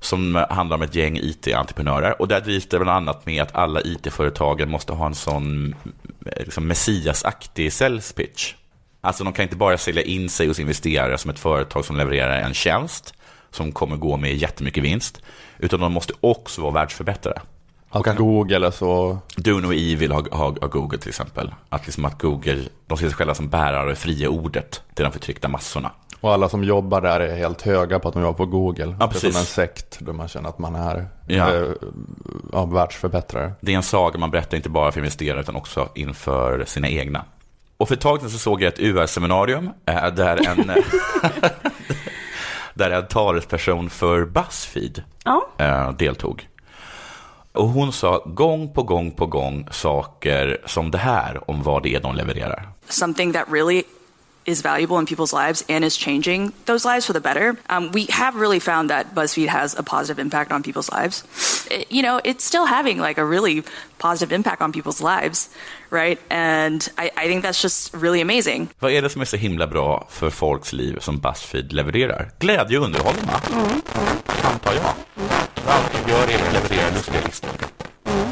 [0.00, 2.20] Som handlar om ett gäng IT-entreprenörer.
[2.20, 5.74] Och där drivs det bland annat med att alla IT-företagen måste ha en sån
[6.36, 8.54] liksom, messiasaktig sales pitch.
[9.00, 12.40] Alltså de kan inte bara sälja in sig hos investerare som ett företag som levererar
[12.40, 13.14] en tjänst
[13.50, 15.22] som kommer gå med jättemycket vinst.
[15.58, 17.40] Utan de måste också vara världsförbättrare.
[17.90, 19.18] Att Google så...
[19.36, 21.54] Duno Evil har, har, har Google till exempel.
[21.68, 25.12] Att, liksom att Google, de ser sig själva som bärare av fria ordet till de
[25.12, 25.90] förtryckta massorna.
[26.20, 28.84] Och alla som jobbar där är helt höga på att de jobbar på Google.
[28.84, 29.32] Ja, det är precis.
[29.34, 31.54] som en sekt där man känner att man är Ja.
[31.54, 31.68] eh,
[32.52, 33.52] ja, världsförbättrare.
[33.60, 37.24] Det är en saga man berättar inte bara för investerare utan också inför sina egna.
[37.76, 40.72] Och för ett tag sedan så såg jag ett UR-seminarium eh, där en,
[42.74, 45.48] där en talesperson för Buzzfeed Ja.
[45.58, 46.48] eh, deltog.
[47.58, 51.94] Och hon sa gång på gång på gång saker som det här om vad det
[51.94, 52.68] är de levererar.
[52.88, 53.82] something that really
[54.44, 57.56] is valuable in people's lives and is changing those lives for the better.
[57.68, 61.24] Um, we have really found that BuzzFeed has a positive impact on people's lives.
[61.70, 63.62] It- you know, it's still having like a really
[63.98, 65.48] positive impact on people's lives,
[65.90, 66.18] right?
[66.32, 68.68] And I, I think that's just really amazing.
[68.78, 72.30] Vad är det som är så himla bra för folks liv som Buzzfeed levererar?
[72.38, 73.40] Glädje och underhållning, va?
[74.42, 74.94] Antar jag.
[75.68, 77.50] Vad allt de gör är att leverera lustiga listor.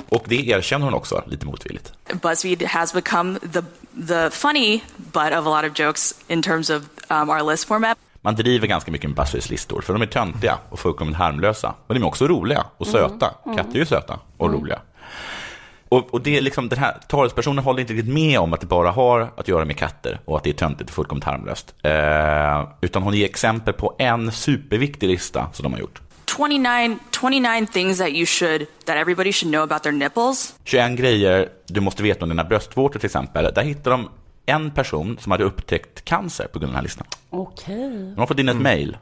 [0.08, 1.92] Och det erkänner hon också lite motvilligt.
[2.22, 3.62] BuzzFeed has become the
[4.08, 7.98] the funny butt of a lot of jokes in terms of um, our list format.
[8.20, 11.74] Man driver ganska mycket med BuzzFeeds listor, för de är töntiga och fullkomligt harmlösa.
[11.86, 13.34] Men de är också roliga och söta.
[13.44, 13.56] Mm.
[13.56, 14.80] Katter är ju söta och roliga.
[15.88, 18.66] Och, och det är liksom, den här talespersonen håller inte riktigt med om att det
[18.66, 21.74] bara har att göra med katter och att det är töntigt och fullkomligt harmlöst.
[21.82, 26.00] Eh, utan hon ger exempel på en superviktig lista som de har gjort.
[26.26, 30.54] 29, 29 things that you should that everybody should know about their nipples.
[30.64, 33.52] 21 grejer du måste veta om dina bröstvårtor till exempel.
[33.54, 34.08] Där hittar de
[34.46, 37.06] en person som hade upptäckt cancer på grund av den här listan.
[37.30, 37.90] Okej.
[38.14, 38.96] De har fått in ett mejl.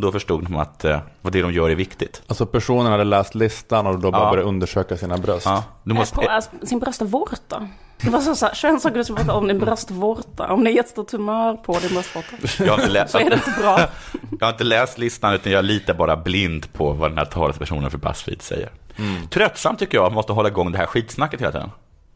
[0.00, 2.22] Då förstod de att eh, vad det de gör är viktigt.
[2.26, 4.30] Alltså personen hade läst listan och då bara Ja.
[4.30, 5.46] började undersöka sina bröst.
[5.46, 7.68] Ja, du måste, På alltså, sin bröstvårta.
[8.02, 10.52] Det var så, så här, 21 saker du ska veta om din bröstvårta.
[10.52, 12.36] Om det är jättestor tumör på din bröstvårta.
[12.58, 13.80] jag, har inte läst, Så är det inte bra.
[14.40, 17.90] jag har inte läst listan utan jag litar bara blind på vad den här talespersonen
[17.90, 18.70] för Buzzfeed säger.
[18.96, 19.26] Mm.
[19.28, 21.70] Tröttsamt tycker jag, att man måste hålla igång det här skitsnacket hela tiden.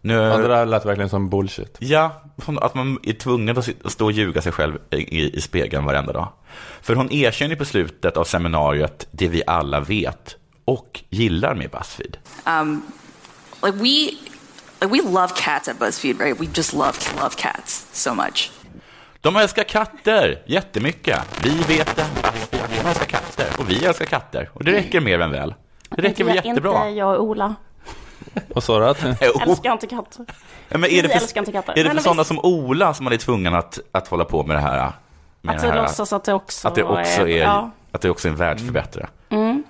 [0.04, 1.76] Nu, Ja, det där lät verkligen som bullshit.
[1.78, 2.22] Ja,
[2.60, 6.28] att man är tvungen att stå och ljuga sig själv i, i spegeln varenda dag.
[6.82, 12.16] För hon erkänner på slutet av seminariet det vi alla vet och gillar med Buzzfeed.
[12.46, 12.82] Um,
[13.62, 14.10] like we
[14.80, 16.40] like we love cats at BuzzFeed, right?
[16.40, 18.50] We just love love cats so much.
[19.20, 21.18] De älskar katter jättemycket.
[21.42, 22.06] Vi vet det,
[22.50, 24.50] de älskar katter och vi älskar katter.
[24.52, 25.54] Och det räcker mer än väl.
[25.90, 26.90] Det räcker väl Inte jättebra.
[26.90, 27.54] jag och Ola.
[28.48, 28.86] Vad sa du?
[28.86, 29.04] Att...
[29.22, 30.24] Älskar inte katter.
[30.68, 31.78] Ja, men är det för, älskar inte katter.
[31.78, 32.28] Är det för sådana visst.
[32.28, 34.92] som Ola som man är tvungen att, att hålla på med det här?
[35.40, 37.70] Med Att det här, låtsas att det också att det också är, ja.
[37.92, 39.08] att det också är en världsförbättrare.
[39.28, 39.62] Mm.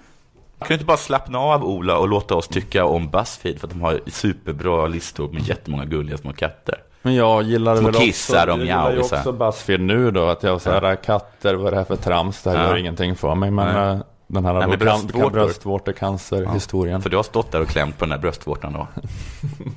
[0.58, 3.72] Kan du inte bara slappna av Ola och låta oss tycka om Buzzfeed för att
[3.72, 6.78] de har superbra listor med jättemånga gulliga små katter?
[7.02, 10.96] Men jag gillar väl kissar också, och jag också Buzzfeed nu då, att jag säger
[10.96, 12.68] katter, vad är det här för trams, det här Ja.
[12.68, 13.50] gör ingenting för mig.
[13.50, 14.02] Men
[14.34, 15.30] den här Nej, då, bröstvårtor.
[15.30, 17.02] bröstvårtecancer-historien.
[17.02, 18.86] För du har stått där och klämt på den här bröstvårtan och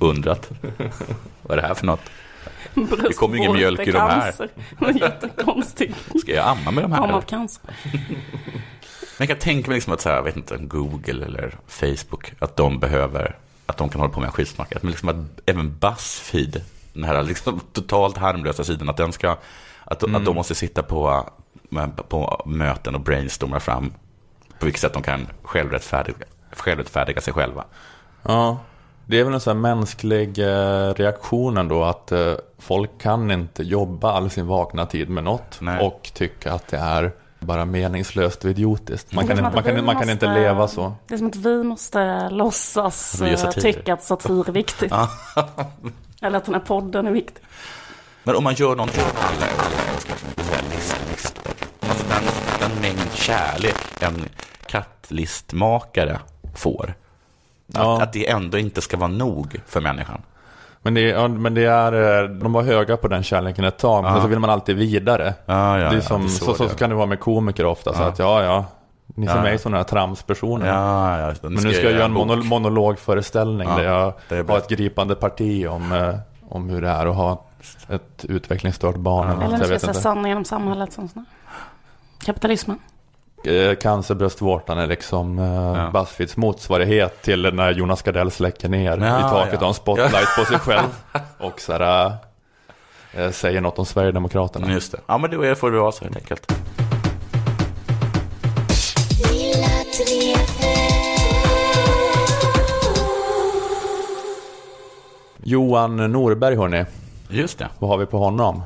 [0.00, 0.50] undrat.
[1.42, 2.00] vad är det här för något?
[2.74, 4.34] Det kommer ju ingen mjölk i de här.
[5.00, 5.96] Jättekonstigt.
[6.20, 7.00] Ska jag amma med de här?
[7.02, 7.20] Av eller?
[7.20, 7.62] cancer.
[9.18, 12.56] Men jag kan tänka mig liksom att så här, vet inte, Google eller Facebook, att
[12.56, 13.36] de behöver,
[13.66, 14.72] att de kan hålla på med en skitsnack.
[14.82, 19.36] Men liksom att även Buzzfeed, den här liksom totalt harmlösa sidan, att den ska,
[19.84, 20.14] att, Mm.
[20.16, 21.28] att de måste sitta på,
[22.08, 23.92] på möten och brainstorma fram
[24.58, 26.16] på vilket sätt de kan självrättfärdiga,
[26.52, 27.64] självrättfärdiga sig själva.
[28.22, 28.58] Ja,
[29.06, 33.62] det är väl en sån här mänsklig eh, reaktion ändå att eh, folk kan inte
[33.62, 38.50] jobba all sin vakna tid med något och tycka att det är bara meningslöst och
[38.50, 39.12] idiotiskt.
[39.12, 40.92] Man kan, man, kan, man kan inte leva så.
[41.06, 44.92] Det är som att vi måste låtsas eh, tycka att satir är viktigt.
[46.22, 47.44] Eller att den här podden är viktig.
[48.24, 49.02] Men om man gör någonting,
[51.88, 52.22] den,
[52.70, 54.24] den mängd kärlek en
[54.66, 56.18] kattlistmakare
[56.54, 56.94] får.
[57.74, 60.22] Att, att det ändå inte ska vara nog för människan.
[60.82, 63.78] Men det, är- ja, men det är, eh, de var höga på den kärleken ett
[63.78, 64.20] tag, men Ja.
[64.22, 65.34] så vill man alltid vidare.
[65.46, 67.94] Ja, ja, det är ja, som, det är så, kan det vara med komiker ofta,
[67.94, 68.06] så Ja.
[68.08, 68.64] att ja, ja,
[69.06, 69.42] ni ser Ja.
[69.42, 70.68] mig som den här tramspersonen.
[70.68, 74.68] Ja, ja, men nu ska jag göra en mono, monologföreställning Ja, där jag har ett
[74.68, 76.14] gripande parti om, eh,
[76.48, 77.44] om hur det är att ha
[77.88, 79.26] ett utvecklingsstört barn.
[79.28, 80.00] eller något, Eller jag ska jag vet säga inte.
[80.02, 80.92] sanningen om samhället.
[80.92, 81.52] Som sån här.
[82.24, 82.78] Kapitalismen.
[83.44, 89.22] Eh, Cancerbröstvårtan är liksom eh, Buzzfeeds motsvarighet till när Jonas Gardell släcker ner Ja, i
[89.22, 89.60] taket ja.
[89.60, 90.88] och en spotlight på sig själv.
[91.38, 92.12] Och så här,
[93.14, 94.72] eh, säger något om Sverigedemokraterna.
[94.72, 94.98] Just det.
[95.06, 96.52] Ja, men då är- får det vara så helt enkelt.
[105.42, 106.84] Johan Norberg hörni.
[107.28, 107.68] Just det.
[107.78, 108.62] Vad har vi på honom?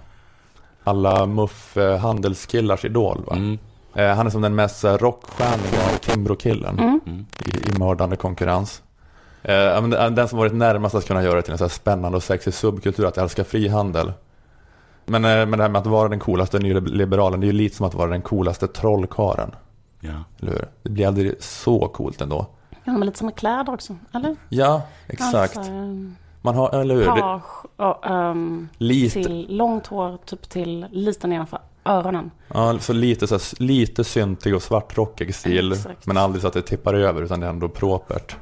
[0.85, 3.37] Alla muff handelskillars idol va?
[3.37, 3.59] Mm.
[3.95, 7.27] Eh, han är som den mest eh, rockstjärniga Timbro-killen Mm.
[7.47, 8.83] i, i mördande konkurrens.
[9.43, 12.23] Eh, den som varit närmast att kunna göra det till en så här spännande och
[12.23, 14.13] sexig subkultur, att älska frihandel.
[15.07, 17.87] Men, men det här med att vara den coolaste nyliberalen, det är ju lite som
[17.87, 19.51] att vara den coolaste trollkaren.
[20.01, 20.25] Ja.
[20.41, 20.65] Eller hur?
[20.83, 22.47] Det blir aldrig så coolt ändå.
[22.85, 23.97] Ja, men lite som med kläder också.
[24.15, 24.37] Eller?
[24.49, 25.57] Ja, exakt.
[25.57, 27.05] Alltså, ehm, Man har, eller hur?
[27.05, 27.43] Det, page
[27.77, 29.23] och ehm, Lite.
[29.23, 32.31] till långt hår, typ till lite nedanför öronen.
[32.55, 35.73] ja, så lite, så här, lite syntig och svartrockig stil.
[35.73, 36.07] Exakt.
[36.07, 38.37] Men aldrig så att det tippar över, utan det är ändå propert.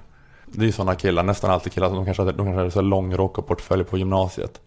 [0.46, 2.78] Det är ju sådana killar, nästan alltid killar, som de kanske de kanske hade så
[2.78, 4.60] här lång rock och portfölj på gymnasiet.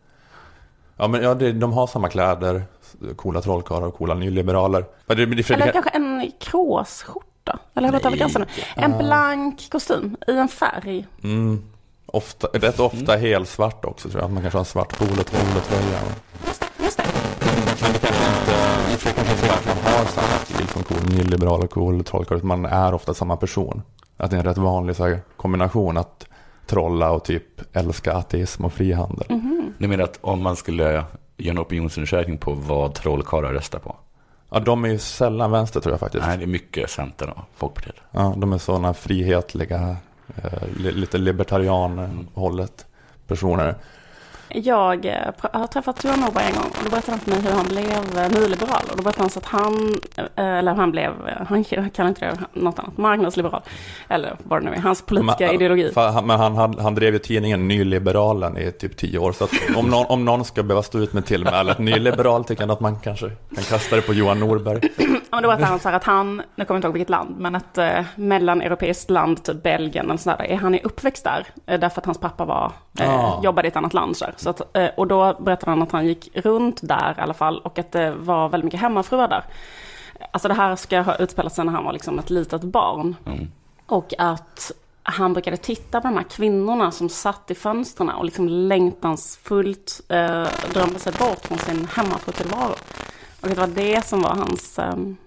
[0.97, 2.63] Ja, men ja, det, de har samma kläder,
[3.15, 4.86] coola trollkarlar och coola nyliberaler.
[5.05, 7.59] Men det, det, det, Eller kanske en kråsskjorta.
[7.73, 8.63] Eller gått över gränsen nu?
[8.84, 8.97] En Ah.
[8.97, 11.07] blank kostym i en färg.
[11.23, 11.63] Mm,
[12.14, 14.32] ofta, rätt ofta helsvart också tror jag.
[14.32, 15.99] Man kanske har en svart polo- polotröja.
[16.47, 17.03] Just det.
[17.39, 18.11] Men det kanske inte,
[19.66, 22.43] man har samma stil som cool nyliberal och cool trollkarl.
[22.43, 23.82] Man är ofta samma person.
[24.18, 25.97] Att det är en rätt vanlig så här, kombination.
[25.97, 26.26] Att
[26.68, 29.26] trolla och typ älska ateism och frihandel.
[29.30, 29.74] Mhm.
[29.78, 31.05] Ni menar att om man skulle göra
[31.38, 33.95] en opinionsundersökning på vad trollkarlar röstar på?
[34.49, 36.26] Ja, de är ju sällan vänster tror jag faktiskt.
[36.28, 37.95] Nej, det är mycket Centern och Folkpartiet.
[38.11, 39.95] Ja, de är sådana frihetliga, li-
[40.36, 42.86] Eh, lite libertarian-hållet
[43.27, 43.75] personer.
[44.50, 47.41] Jag eh, pr- har träffat Johan Norberg en gång och då berättade han för mig
[47.41, 48.82] hur han blev eh, nyliberal.
[48.91, 49.96] Och då berättade han så att han,
[50.36, 51.12] eh, eller han blev,
[51.50, 53.62] han kan inte det något annat, marknadsliberal.
[54.08, 55.91] Eller vad det nu är, hans politiska Men, ideologi.
[56.24, 59.32] Men han, han, han drev ju tidningen Nyliberalen i typ tio år.
[59.32, 62.80] Så om, någon, om någon ska behöva stå ut med tillmälet nyliberal tycker jag att
[62.80, 64.89] man kanske kan kasta det på Johan Norberg.
[65.32, 67.10] Ja, men då berättade han så här att han, nu kommer jag inte ihåg vilket
[67.10, 71.48] land, men ett eh, mellaneuropeiskt land, typ Belgien eller sådär, är han är uppväxt där.
[71.78, 73.39] Därför att hans pappa var, eh, Ah.
[73.44, 74.18] jobbade i ett annat land.
[74.18, 74.34] Så, här.
[74.44, 77.60] Så att, eh, och då berättade han att han gick runt där i alla fall
[77.60, 79.44] och att det var väldigt mycket hemmafruar där.
[80.32, 83.16] Alltså det här ska ha utspelat sig när han var liksom ett litet barn.
[83.86, 84.72] Och att
[85.04, 90.48] han brukade titta på de här kvinnorna som satt i fönstren och liksom längtansfullt eh,
[90.74, 92.76] drömde sig bort från sin hemmafrutillvaro.
[93.41, 94.80] Och det var det som var hans...
[94.80, 95.18] ehm,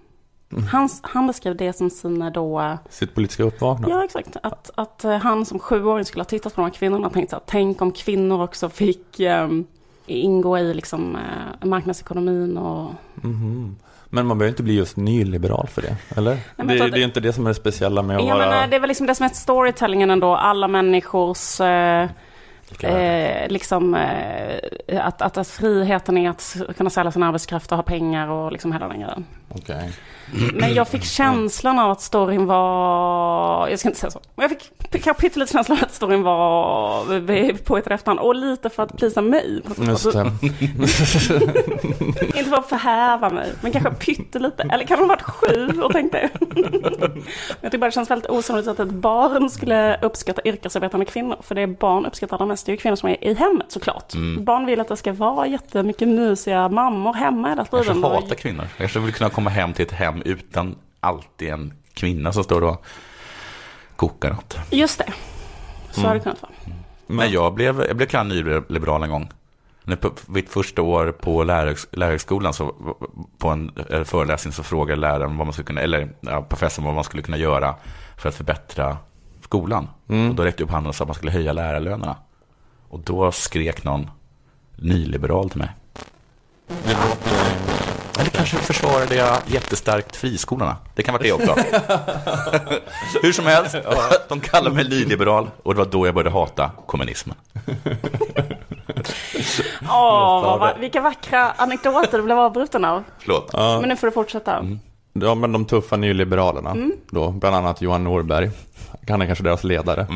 [0.71, 2.77] hans han beskrev det som sina då...
[2.89, 3.95] Sitt politiska uppvaknande.
[3.95, 4.37] Ja, exakt.
[4.43, 7.29] Att, att eh, han som sjuåring skulle ha tittat på de här kvinnorna och tänkt
[7.29, 9.65] så här, tänk om kvinnor också fick ehm,
[10.05, 12.91] ingå i liksom eh, marknadsekonomin och...
[13.15, 13.75] Mhm.
[14.09, 16.37] Men man behöver inte bli just nyliberal för det, eller?
[16.55, 18.49] men det, att- det är inte det som är det speciella med att Ja, vara...
[18.49, 21.61] men eh, det är väl liksom det som är storytellingen ändå, alla människors...
[21.61, 22.09] Eh,
[22.79, 27.83] eh, liksom eh, att, att, att friheten är att kunna sälja sin arbetskraft och ha
[27.83, 29.25] pengar och liksom hela den grejen.
[29.49, 29.91] Okej.
[30.53, 34.51] Men jag fick känslan av att storyn var, jag ska inte säga så, men jag
[34.51, 34.71] fick
[35.03, 39.21] kanske pyttelite känslan av att storyn var på ett efterhand och lite för att plisa
[39.21, 39.61] mig.
[39.77, 40.31] Just det.
[42.37, 44.63] Inte för att förhäva mig, men kanske pyttelite.
[44.71, 46.29] Eller kan hon ha varit sju och tänkte.
[47.61, 51.37] jag tycker bara det känns väldigt osannolikt att ett barn skulle uppskatta yrkesarbetande kvinnor.
[51.41, 54.13] För det barn uppskattar allra mest det är ju kvinnor som är i hemmet såklart.
[54.13, 54.45] Mm.
[54.45, 58.03] Barn vill att det ska vara jättemycket mysiga mammor hemma hela Kanske tiden.
[58.03, 58.67] hatar kvinnor.
[58.77, 62.85] Kanske vill kunna komma hem till ett hem utan alltid en kvinna som står och
[63.95, 64.57] kokar något.
[64.71, 65.13] Just det,
[65.91, 66.07] så Mm.
[66.07, 66.51] har det kunnat vara.
[67.07, 69.29] Men jag blev, jag blev kallad nyliberal en gång.
[69.83, 72.75] När på mitt första år på lärarhögs- lärarhögskolan, så,
[73.37, 73.71] på en
[74.05, 77.37] föreläsning så frågade läraren, vad man skulle kunna, eller ja, professorn vad man skulle kunna
[77.37, 77.75] göra
[78.17, 78.97] för att förbättra
[79.41, 79.87] skolan.
[80.09, 80.29] Mm.
[80.29, 82.15] Och då räckte jag upp handen och sa att man skulle höja lärarlönerna.
[82.89, 84.09] Och då skrek någon
[84.75, 85.69] nyliberal till mig.
[88.19, 90.75] Eller kanske försvarade jag jättestarkt friskolorna.
[90.95, 91.55] Det kan vara det också.
[93.21, 93.75] Hur som helst,
[94.29, 97.35] de kallade mig nyliberal och det var då jag började hata kommunismen.
[99.89, 103.03] Åh, vad, va- vilka vackra anekdoter du blev avbruten av.
[103.19, 103.49] Förlåt.
[103.53, 103.79] Ja.
[103.79, 104.65] Men nu får du fortsätta.
[105.13, 106.91] Ja, men de tuffa nyliberalerna, Mm.
[107.09, 108.51] då, bland annat Johan Norberg,
[109.09, 110.07] han är kanske deras ledare.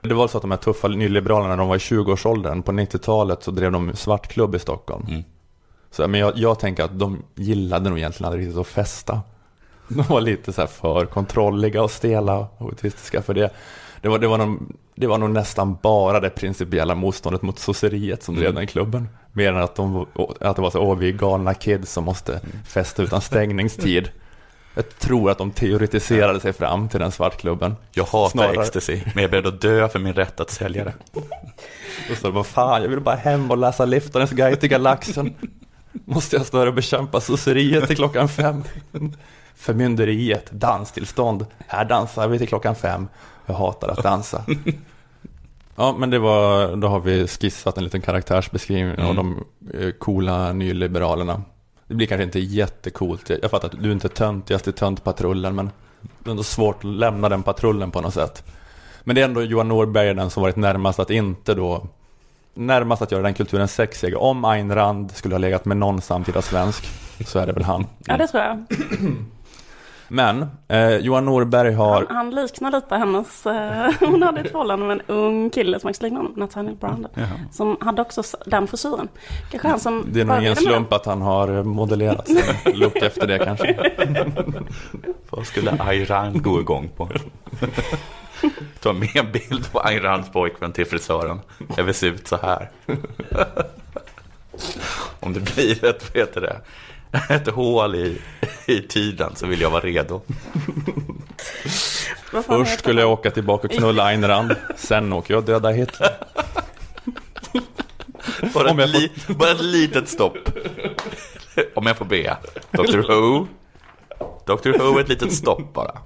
[0.00, 3.50] Det var så att de här tuffa nyliberalerna, de var i 20-årsåldern, på 90-talet så
[3.50, 5.06] drev de svartklubb i Stockholm.
[5.96, 9.20] Så, men jag, jag tänker att de gillade nog egentligen aldrig riktigt att festa.
[9.88, 13.50] De var lite så här för kontrolliga och stela och autistiska för det.
[14.00, 14.58] Det var, det, var nog,
[14.94, 18.54] det var nog nästan bara det principiella motståndet mot sosseriet som drev Mm.
[18.54, 19.08] den klubben.
[19.32, 20.06] Mer än att, de,
[20.40, 24.10] att det var så, åh vi är galna kids som måste festa utan stängningstid.
[24.74, 27.76] Jag tror att de teoretiserade sig fram till den svartklubben.
[27.92, 28.62] Jag hatar Snarare.
[28.62, 30.94] ecstasy, men jag är beredd att dö för min rätt att sälja det.
[32.10, 35.34] Och så, vad fan, jag vill bara hem och läsa Liftarens guide till galaxen.
[36.04, 38.62] Måste jag stå här och bekämpa sosseriet till klockan fem?
[39.54, 41.46] Förmynderiet, danstillstånd.
[41.66, 43.08] Här dansar vi till klockan fem.
[43.46, 44.44] Jag hatar att dansa.
[45.76, 49.44] Ja, men det var, då har vi skissat en liten karaktärsbeskrivning av de
[49.74, 51.42] eh, coola nyliberalerna.
[51.86, 53.30] Det blir kanske inte jättecoolt.
[53.42, 55.70] Jag fattar att du är inte töntigast i töntpatrullen, men
[56.00, 58.44] det är ändå svårt att lämna den patrullen på något sätt.
[59.04, 61.86] Men det är ändå Johan Norberg den som varit närmast att inte då
[62.56, 64.16] Närmast att göra den kulturen sexig.
[64.16, 66.84] Om Ayn Rand skulle ha legat med någon samtida svensk
[67.26, 67.86] så är det väl han.
[68.06, 68.64] Ja, det tror jag.
[70.08, 75.00] Men eh, Johan Norberg har Han liknar lite hennes, eh, hon hade ett förhållande med
[75.00, 77.10] en ung kille som faktiskt liknar honom, Nathaniel Brandon.
[77.14, 77.28] Jaha.
[77.52, 79.08] Som hade också den frisyren.
[79.50, 82.42] Kanske han som Det är nog ingen slump att han har modellerat sin
[82.74, 83.92] look efter det kanske.
[85.30, 87.08] Vad skulle Ayn Rand gå igång på?
[88.80, 91.40] Ta med en bild på Ayn Rands pojkvän till frisören.
[91.76, 92.70] Jag vill se ut så här.
[95.20, 96.60] Om det blir ett, vad heter det,
[97.34, 98.18] ett hål i,
[98.66, 100.20] i tiden så vill jag vara redo.
[102.46, 104.56] Först skulle jag åka tillbaka och knulla Ayn Rand.
[104.76, 106.10] Sen åker jag och döda Hitler.
[108.54, 110.36] Bara, Om ett, li, bara ett litet stopp.
[111.74, 112.36] Om jag får be.
[112.70, 113.46] Dr Who.
[114.46, 115.98] Dr Who, ett litet stopp bara.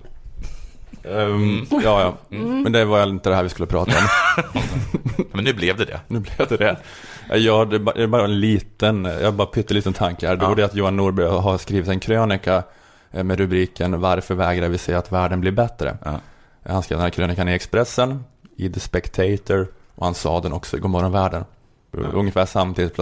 [1.05, 2.36] Ehm, ja, ja.
[2.36, 2.62] Mm.
[2.62, 4.09] Men det var inte det här vi skulle prata om.
[5.32, 6.01] Men nu blev det det.
[6.09, 6.76] Nu blev det det.
[7.38, 10.36] Ja, det är bara, en liten, jag har bara pytteliten tanke här.
[10.36, 12.62] Det var det att Johan Norberg har skrivit en krönika
[13.11, 15.96] eh, med rubriken Varför vägrar vi se att världen blir bättre?
[16.64, 18.24] Han skrev den här krönikan i Expressen,
[18.57, 21.44] i The Spectator och han sa den också i Godmorgon världen.
[21.92, 22.96] Ungefär samtidigt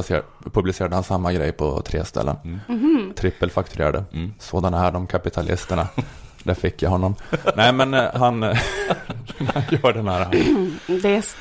[0.52, 2.36] publicerade han samma grej på tre ställen.
[2.68, 3.12] Mhm.
[3.16, 4.04] Trippelfakturerade.
[4.38, 5.88] Sådana är de kapitalisterna.
[6.48, 7.14] Där fick jag honom.
[7.56, 8.58] Nej men eh, han, eh,
[9.54, 10.26] han gör den här.
[11.02, 11.36] Det är s-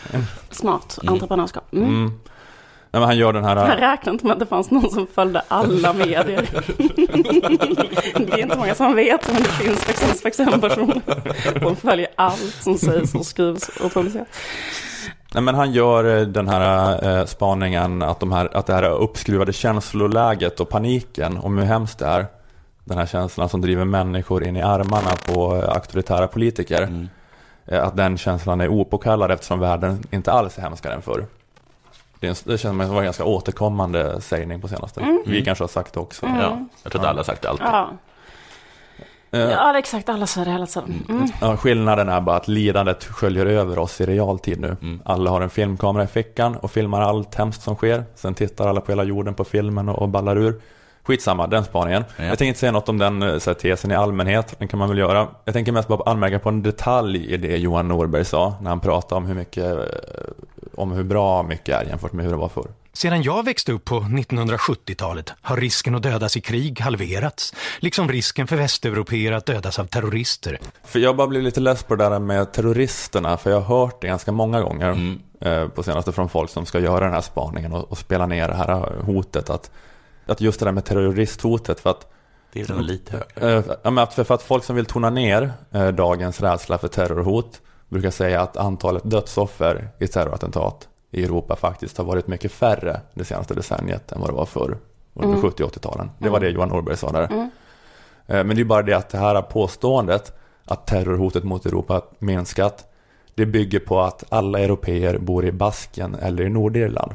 [0.51, 1.13] smart Mm.
[1.13, 1.73] entreprenörskap.
[1.73, 1.85] Mm.
[1.89, 2.05] Mm.
[2.91, 3.55] Nej, men han gör den här.
[3.55, 6.49] Han räknar inte med att det fanns någon som följde alla medier.
[8.27, 11.01] det är inte många som vet, men det finns faktiskt, faktiskt en person
[11.61, 14.27] som följer allt som sägs och skrivs och publiceras.
[15.33, 18.83] Nej, men han gör eh, den här eh, spaningen att, de här, att det här
[18.89, 22.25] uppskruvade känsloläget och paniken om hur hemskt det är.
[22.87, 27.07] Den här känslan som driver människor in i armarna på auktoritära politiker.
[27.65, 31.25] Eh, att den känslan är opåkallad eftersom världen inte alls är hemskare än förr.
[32.19, 35.01] Det, känns som att det var en ganska återkommande sägning på senaste.
[35.01, 35.23] Mm.
[35.25, 36.25] Vi kanske har sagt det också.
[36.25, 36.37] Mm.
[36.37, 37.67] Ja, jag tror att alla har sagt det alltid.
[37.67, 37.89] Ja,
[39.31, 40.09] Eh, ja det är exakt.
[40.09, 41.05] Alla säger det hela tiden.
[41.09, 41.27] Mm.
[41.41, 44.99] Ja, skillnaden är bara att lidandet sköljer över oss i realtid nu.
[45.05, 48.03] Alla har en filmkamera i fickan och filmar allt hemskt som sker.
[48.15, 50.61] Sen tittar alla på hela jorden på filmen och, och ballar ur.
[51.07, 52.03] Skitsamma, den spaningen.
[52.17, 54.55] Jag tänker inte säga något om den eh, så här, tesen i allmänhet.
[54.59, 55.27] Den kan man väl göra.
[55.45, 58.55] Jag tänker mest bara anmärka på en detalj i det Johan Norberg sa.
[58.61, 59.79] När han pratade om hur mycket, eh,
[60.75, 62.67] om hur bra mycket är jämfört med hur det var förr.
[62.93, 68.47] Sedan jag växte upp på 1970-talet har risken att dödas i krig halverats, liksom risken
[68.47, 70.59] för västeuropeer att dödas av terrorister.
[70.83, 74.01] För jag bara blir lite less på det där med terroristerna, för jag har hört
[74.01, 77.73] det ganska många gånger eh, på senaste från folk som ska göra den här spaningen
[77.73, 79.49] och, och spela ner det här eh, hotet.
[79.49, 79.71] Att,
[80.29, 82.07] att just det där med terroristhotet, för att
[82.53, 84.01] Det är väl nog lite högre.
[84.01, 88.11] Att för, för att folk som vill tona ner eh, dagens rädsla för terrorhot brukar
[88.11, 93.53] säga att antalet dödsoffer i terrorattentat i Europa faktiskt har varit mycket färre det senaste
[93.53, 94.77] decenniet än vad det var förr
[95.13, 95.41] under Mm.
[95.41, 96.11] 70 och 80-talen.
[96.19, 96.47] Det var Mm.
[96.49, 97.23] det Johan Norberg sa där.
[97.31, 97.49] Mm.
[98.27, 100.33] Eh, Men det är bara det att det här påståendet
[100.65, 102.85] att terrorhotet mot Europa har minskat
[103.35, 107.13] det bygger på att alla europeer bor i Basken eller i Nordirland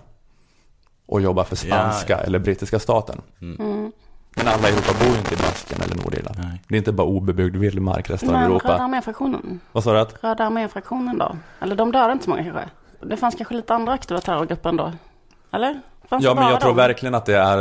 [1.12, 3.20] och jobbar för spanska Ja, eller brittiska staten.
[3.40, 3.92] Mm.
[4.36, 6.36] Men alla i Europa bor ju inte i Basken eller Nordirland.
[6.68, 8.82] Det är inte bara obebyggd vildmark resten av Men Röda Europa.
[8.84, 9.60] armén-fraktionen?
[9.72, 9.98] Vad sa du?
[10.00, 10.24] Att?
[10.24, 11.36] Röda armén-fraktionen då?
[11.60, 12.64] Eller de dödade inte så många kanske?
[13.02, 14.92] Det fanns kanske lite andra aktiva terrorgrupper ändå?
[15.52, 15.80] Eller?
[16.08, 16.76] Fanns Ja, det men jag tror dem?
[16.76, 17.58] verkligen att det är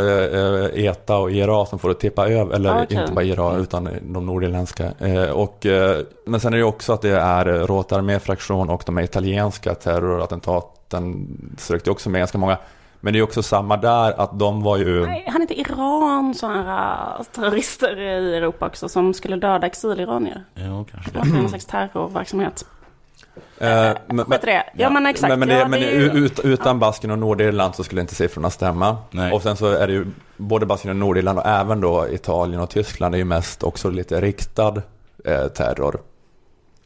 [0.78, 3.02] eh, ETA och IRA som får det tippa över, eller Ah, okej.
[3.02, 4.92] inte bara IRA utan de nordirländska.
[5.00, 8.70] Eh, och, eh, men sen är det ju också att det är eh, Rota armé-fraktion
[8.70, 11.28] och de här italienska terrorattentaten
[11.58, 12.58] sökte också med ganska många.
[13.04, 15.06] Men det är också samma där att de var ju...
[15.06, 20.44] Nej, han inte Iran sådana terrorister i Europa också som skulle döda exiliranier?
[20.56, 22.66] Jo, kanske Det var en slags terrorverksamhet.
[23.58, 24.64] Eh, men, det.
[24.74, 25.30] Ja, men exakt.
[25.30, 28.02] Men, men, det, Ja, men det är ju- ut, utan Basken och Nordirland så skulle
[28.02, 28.98] inte siffrorna stämma.
[29.34, 30.06] Och sen så är det ju
[30.38, 34.22] både Basken och Nordirland och även då Italien och Tyskland är ju mest också lite
[34.22, 34.82] riktad
[35.26, 36.00] eh, terror.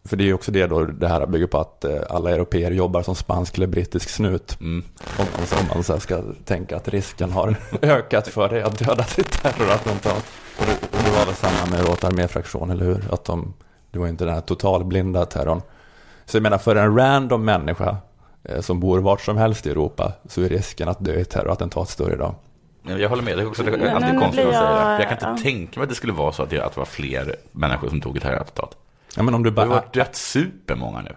[0.05, 2.71] För det är ju också det då det här bygger på att eh, alla europeer
[2.71, 4.57] jobbar som spansk eller brittisk snut.
[4.59, 4.83] Mm.
[5.19, 8.79] Om man, så- om man så ska tänka att risken har ökat för dig att
[8.79, 10.25] dödas i terrorattentat.
[10.59, 13.13] Och det, och det var väl samma med Rota armé-fraktion, eller hur?
[13.13, 13.53] Att de,
[13.91, 15.61] det var inte den här totalblinda terrorn.
[16.25, 17.97] Så jag menar, för en random människa
[18.43, 21.29] eh, som bor vart som helst i Europa så är risken att dö i ett
[21.29, 22.35] terrorattentat större idag.
[22.87, 24.81] Ja, Jag håller med, det är också det är alltid konstigt att säga.
[24.81, 25.37] jag- Jag kan inte ja.
[25.51, 28.01] tänka mig att det skulle vara så att det, att det var fler människor som
[28.01, 28.77] tog ett terrorattentat.
[29.15, 29.65] Ja, men om du bara...
[29.65, 31.15] Det har varit rätt supermånga nu.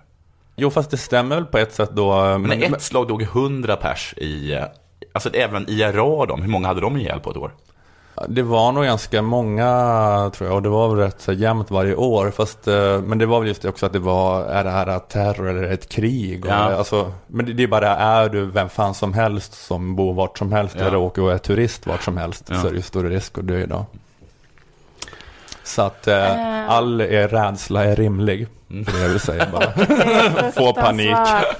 [0.56, 2.24] Jo, fast det stämmer väl på ett sätt då.
[2.24, 4.64] eh, Men ett slag dog 100 pers i, eh,
[5.12, 7.50] alltså även IRA de, hur många hade de ihjäl på ett år?
[8.28, 11.94] Det var nog ganska många tror jag och det var väl rätt så jämnt varje
[11.94, 12.30] år.
[12.30, 14.98] Fast, eh, men det var väl just det också att det var, är det här
[14.98, 16.44] terror eller ett krig?
[16.44, 16.54] Och, Ja.
[16.54, 20.38] alltså, men det, det är bara, är du vem fan som helst som bor vart
[20.38, 20.84] som helst Ja.
[20.86, 22.60] eller åker och är turist vart som helst Ja.
[22.60, 23.84] så är det ju större risk att dö idag.
[25.68, 26.14] Så att eh,
[26.68, 26.70] Eh.
[26.70, 28.46] all er rädsla är rimlig.
[28.70, 28.84] Mm.
[28.84, 29.64] Det jag vill säga bara.
[29.64, 31.16] är Få panik.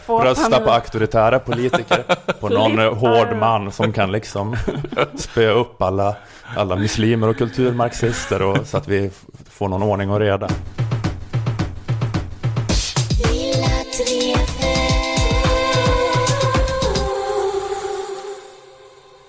[0.07, 0.67] Få Rösta panik.
[0.67, 2.05] på auktoritära politiker.
[2.41, 4.57] På någon eh, hård man som kan liksom
[5.19, 6.17] spöa upp alla,
[6.57, 9.11] alla muslimer och kulturmarxister och, så att vi
[9.51, 10.49] får någon ordning och reda.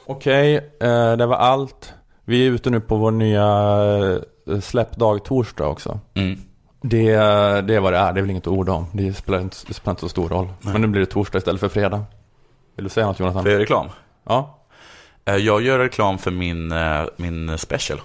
[0.05, 1.93] Okej, eh, det var allt.
[2.25, 4.21] Vi är ute nu på vår nya eh,
[4.61, 5.99] släppdag torsdag också.
[6.13, 6.39] Mm.
[6.81, 7.05] Det,
[7.61, 8.85] det är vad det är, det är väl inget ord om.
[8.93, 10.47] Det spelar inte, det spelar inte så stor roll.
[10.61, 12.03] Men nu blir det torsdag istället för fredag.
[12.75, 13.43] Vill du säga något Jonathan?
[13.43, 13.87] För reklam?
[14.23, 14.59] Ja.
[15.25, 18.01] Eh, Jag gör reklam för min, eh, min special.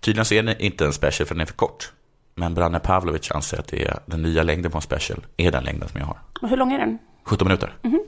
[0.00, 1.92] Tydligen så är den inte en special för den är för kort.
[2.34, 5.64] Men Branne Pavlovic anser att det är den nya längden på en special är den
[5.64, 6.16] längden som jag har.
[6.42, 6.98] Och hur lång är den?
[7.24, 7.74] 17 minuter.
[7.82, 8.00] Mhm.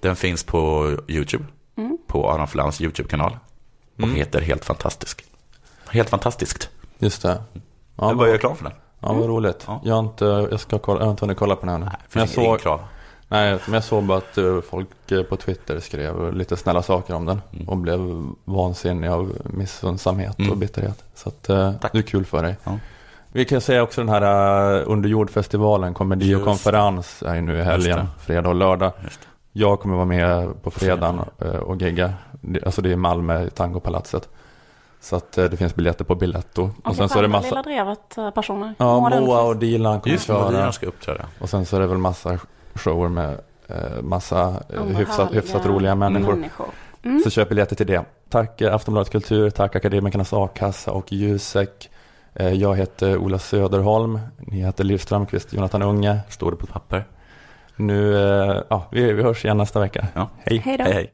[0.00, 1.44] Den finns på YouTube,
[1.76, 1.98] Mm.
[2.06, 3.36] på Aron Flams YouTube-kanal
[4.02, 5.24] och heter Helt fantastisk.
[5.90, 6.70] Helt fantastiskt.
[6.98, 7.42] Just det.
[7.96, 8.72] Ja, vad är reklam för den?
[9.00, 9.66] Ja, vad roligt.
[9.84, 11.84] Jag, har inte, jag, ska kolla, jag har inte hunnit kolla på den ännu.
[11.84, 12.80] Nej, för det är ingen krav.
[13.28, 17.14] Nej, men jag såg bara att eh, folk eh, på Twitter skrev lite snälla saker
[17.14, 17.40] om den.
[17.66, 18.00] Och blev
[18.44, 20.50] vansinniga av missunnsamhet Mm.
[20.50, 21.04] och bitterhet.
[21.14, 22.56] Så att, eh, det är kul för dig.
[23.32, 24.22] Vi kan säga också den här
[24.82, 28.92] Underjordfestivalen, komedi och konferens är ju nu i helgen, fredag och lördag.
[29.52, 31.20] Jag kommer vara med på fredagen
[31.62, 32.12] och gigga.
[32.40, 34.28] Det- Alltså det är Malmö, i Tangopalatset.
[35.00, 36.70] Så att eh, det finns biljetter på Biletto.
[36.84, 37.48] Och sen så är det massa...
[37.48, 38.74] Lilla Drevet eh, personer.
[38.78, 40.72] Ja, Moa och Dilan kommer Just det, Moa och köra.
[40.72, 41.24] Ska uppträda.
[41.38, 42.38] Och sen så är det väl massa
[42.74, 46.34] shower med eh, massa eh, hyfsat, hyfsat roliga människor.
[46.34, 46.66] människor.
[47.02, 47.20] Mm.
[47.22, 48.04] Så köp biljetter till det.
[48.30, 51.90] Tack Aftonbladet Kultur, tack Akademikernas A-kassa och Jusek.
[52.34, 56.18] Eh, Jag heter Ola Söderholm, ni heter Liv Strömqvist, Jonathan Unge.
[56.28, 57.04] Står det på papper.
[57.76, 58.12] Nu,
[58.70, 60.06] ja, vi, vi hörs igen nästa vecka.
[60.14, 60.28] Ja.
[60.38, 60.58] Hej.
[60.64, 60.84] Hej då.
[60.84, 61.12] hej.